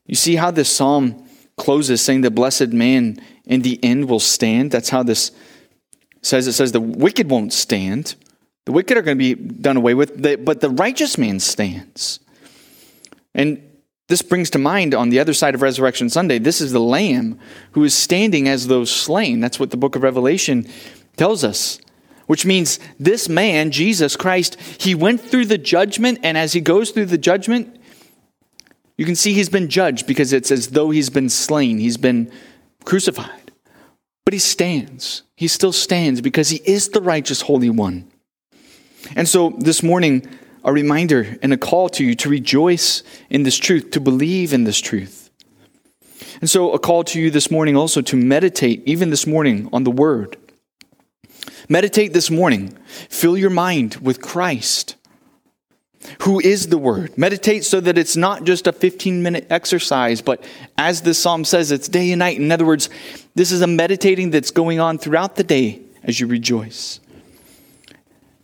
you 0.06 0.14
see 0.14 0.36
how 0.36 0.50
this 0.50 0.68
psalm 0.68 1.26
closes 1.56 2.02
saying 2.02 2.20
the 2.20 2.30
blessed 2.30 2.68
man 2.68 3.18
in 3.44 3.62
the 3.62 3.82
end 3.82 4.08
will 4.08 4.20
stand. 4.20 4.70
That's 4.70 4.90
how 4.90 5.02
this 5.02 5.30
says. 6.22 6.46
It 6.46 6.52
says 6.52 6.72
the 6.72 6.80
wicked 6.80 7.30
won't 7.30 7.52
stand. 7.52 8.14
The 8.66 8.72
wicked 8.72 8.96
are 8.96 9.02
going 9.02 9.16
to 9.18 9.34
be 9.34 9.34
done 9.34 9.76
away 9.76 9.94
with, 9.94 10.20
but 10.44 10.60
the 10.60 10.70
righteous 10.70 11.16
man 11.16 11.40
stands. 11.40 12.20
And 13.34 13.62
this 14.08 14.22
brings 14.22 14.50
to 14.50 14.58
mind 14.58 14.94
on 14.94 15.08
the 15.10 15.20
other 15.20 15.32
side 15.32 15.54
of 15.54 15.62
Resurrection 15.62 16.10
Sunday, 16.10 16.38
this 16.38 16.60
is 16.60 16.72
the 16.72 16.80
Lamb 16.80 17.38
who 17.72 17.84
is 17.84 17.94
standing 17.94 18.48
as 18.48 18.66
those 18.66 18.90
slain. 18.90 19.40
That's 19.40 19.58
what 19.58 19.70
the 19.70 19.76
book 19.76 19.96
of 19.96 20.02
Revelation 20.02 20.68
tells 21.16 21.42
us 21.44 21.78
which 22.26 22.44
means 22.44 22.78
this 22.98 23.28
man, 23.28 23.70
Jesus 23.70 24.16
Christ, 24.16 24.56
he 24.78 24.94
went 24.94 25.20
through 25.20 25.46
the 25.46 25.58
judgment, 25.58 26.18
and 26.22 26.36
as 26.36 26.52
he 26.52 26.60
goes 26.60 26.90
through 26.90 27.06
the 27.06 27.18
judgment, 27.18 27.80
you 28.96 29.04
can 29.04 29.16
see 29.16 29.32
he's 29.32 29.48
been 29.48 29.68
judged 29.68 30.06
because 30.06 30.32
it's 30.32 30.50
as 30.50 30.68
though 30.68 30.90
he's 30.90 31.10
been 31.10 31.28
slain, 31.28 31.78
he's 31.78 31.96
been 31.96 32.30
crucified. 32.84 33.52
But 34.24 34.32
he 34.32 34.40
stands. 34.40 35.22
He 35.36 35.48
still 35.48 35.72
stands 35.72 36.20
because 36.20 36.48
he 36.48 36.60
is 36.64 36.88
the 36.88 37.00
righteous 37.00 37.42
Holy 37.42 37.70
One. 37.70 38.10
And 39.14 39.28
so 39.28 39.50
this 39.58 39.82
morning, 39.82 40.26
a 40.64 40.72
reminder 40.72 41.38
and 41.42 41.52
a 41.52 41.56
call 41.56 41.88
to 41.90 42.04
you 42.04 42.16
to 42.16 42.28
rejoice 42.28 43.04
in 43.30 43.44
this 43.44 43.56
truth, 43.56 43.92
to 43.92 44.00
believe 44.00 44.52
in 44.52 44.64
this 44.64 44.80
truth. 44.80 45.30
And 46.40 46.50
so, 46.50 46.72
a 46.72 46.78
call 46.78 47.04
to 47.04 47.20
you 47.20 47.30
this 47.30 47.50
morning 47.50 47.76
also 47.76 48.02
to 48.02 48.16
meditate, 48.16 48.82
even 48.84 49.10
this 49.10 49.26
morning, 49.26 49.68
on 49.72 49.84
the 49.84 49.90
Word 49.90 50.36
Meditate 51.68 52.12
this 52.12 52.30
morning. 52.30 52.76
Fill 53.08 53.36
your 53.36 53.50
mind 53.50 53.96
with 53.96 54.20
Christ, 54.20 54.94
who 56.20 56.38
is 56.38 56.68
the 56.68 56.78
Word. 56.78 57.18
Meditate 57.18 57.64
so 57.64 57.80
that 57.80 57.98
it's 57.98 58.16
not 58.16 58.44
just 58.44 58.66
a 58.66 58.72
15 58.72 59.22
minute 59.22 59.46
exercise, 59.50 60.22
but 60.22 60.44
as 60.78 61.02
this 61.02 61.18
psalm 61.18 61.44
says, 61.44 61.72
it's 61.72 61.88
day 61.88 62.12
and 62.12 62.20
night. 62.20 62.38
In 62.38 62.52
other 62.52 62.64
words, 62.64 62.88
this 63.34 63.50
is 63.50 63.62
a 63.62 63.66
meditating 63.66 64.30
that's 64.30 64.52
going 64.52 64.78
on 64.78 64.98
throughout 64.98 65.34
the 65.34 65.44
day 65.44 65.82
as 66.04 66.20
you 66.20 66.28
rejoice. 66.28 67.00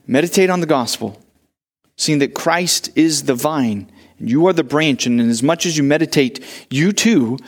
Meditate 0.06 0.50
on 0.50 0.60
the 0.60 0.66
gospel, 0.66 1.22
seeing 1.96 2.18
that 2.18 2.34
Christ 2.34 2.90
is 2.96 3.24
the 3.24 3.34
vine 3.34 3.90
and 4.18 4.28
you 4.28 4.46
are 4.46 4.52
the 4.52 4.64
branch, 4.64 5.06
and 5.06 5.20
as 5.20 5.42
much 5.42 5.64
as 5.64 5.76
you 5.76 5.82
meditate, 5.82 6.44
you 6.70 6.92
too 6.92 7.38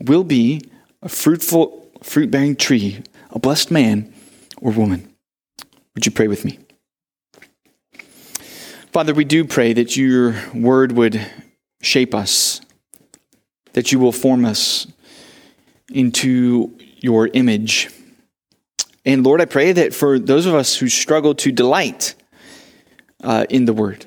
will 0.00 0.24
be 0.24 0.62
a 1.02 1.08
fruitful, 1.08 1.90
fruit 2.02 2.30
bearing 2.30 2.56
tree, 2.56 3.02
a 3.30 3.38
blessed 3.38 3.70
man 3.70 4.12
or 4.60 4.72
woman. 4.72 5.11
Would 5.94 6.06
you 6.06 6.12
pray 6.12 6.28
with 6.28 6.44
me? 6.44 6.58
Father, 8.92 9.14
we 9.14 9.24
do 9.24 9.44
pray 9.44 9.72
that 9.72 9.96
your 9.96 10.34
word 10.54 10.92
would 10.92 11.24
shape 11.80 12.14
us, 12.14 12.60
that 13.72 13.92
you 13.92 13.98
will 13.98 14.12
form 14.12 14.44
us 14.44 14.86
into 15.92 16.76
your 16.98 17.28
image. 17.28 17.90
And 19.04 19.24
Lord, 19.24 19.40
I 19.40 19.46
pray 19.46 19.72
that 19.72 19.94
for 19.94 20.18
those 20.18 20.46
of 20.46 20.54
us 20.54 20.76
who 20.76 20.88
struggle 20.88 21.34
to 21.36 21.50
delight, 21.50 22.14
uh, 23.22 23.46
in 23.48 23.64
the 23.64 23.72
Word. 23.72 24.06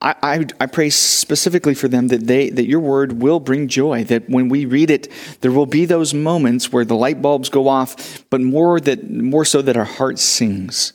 I, 0.00 0.14
I, 0.22 0.46
I, 0.60 0.66
pray 0.66 0.90
specifically 0.90 1.74
for 1.74 1.88
them 1.88 2.08
that 2.08 2.28
they 2.28 2.50
that 2.50 2.68
your 2.68 2.78
word 2.78 3.20
will 3.20 3.40
bring 3.40 3.66
joy. 3.66 4.04
That 4.04 4.30
when 4.30 4.48
we 4.48 4.64
read 4.64 4.90
it, 4.90 5.08
there 5.40 5.50
will 5.50 5.66
be 5.66 5.86
those 5.86 6.14
moments 6.14 6.72
where 6.72 6.84
the 6.84 6.94
light 6.94 7.20
bulbs 7.20 7.48
go 7.48 7.66
off, 7.66 8.24
but 8.30 8.40
more 8.40 8.78
that 8.78 9.10
more 9.10 9.44
so 9.44 9.60
that 9.60 9.76
our 9.76 9.84
heart 9.84 10.20
sings 10.20 10.92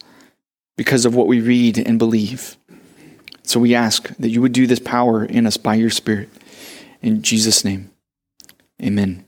because 0.77 1.03
of 1.05 1.15
what 1.15 1.27
we 1.27 1.41
read 1.41 1.77
and 1.77 1.99
believe. 1.99 2.55
So 3.43 3.59
we 3.59 3.75
ask 3.75 4.07
that 4.15 4.29
you 4.29 4.41
would 4.41 4.53
do 4.53 4.67
this 4.67 4.79
power 4.79 5.25
in 5.25 5.45
us 5.45 5.57
by 5.57 5.75
your 5.75 5.89
Spirit. 5.89 6.29
In 7.01 7.21
Jesus' 7.21 7.65
name, 7.65 7.91
amen. 8.81 9.22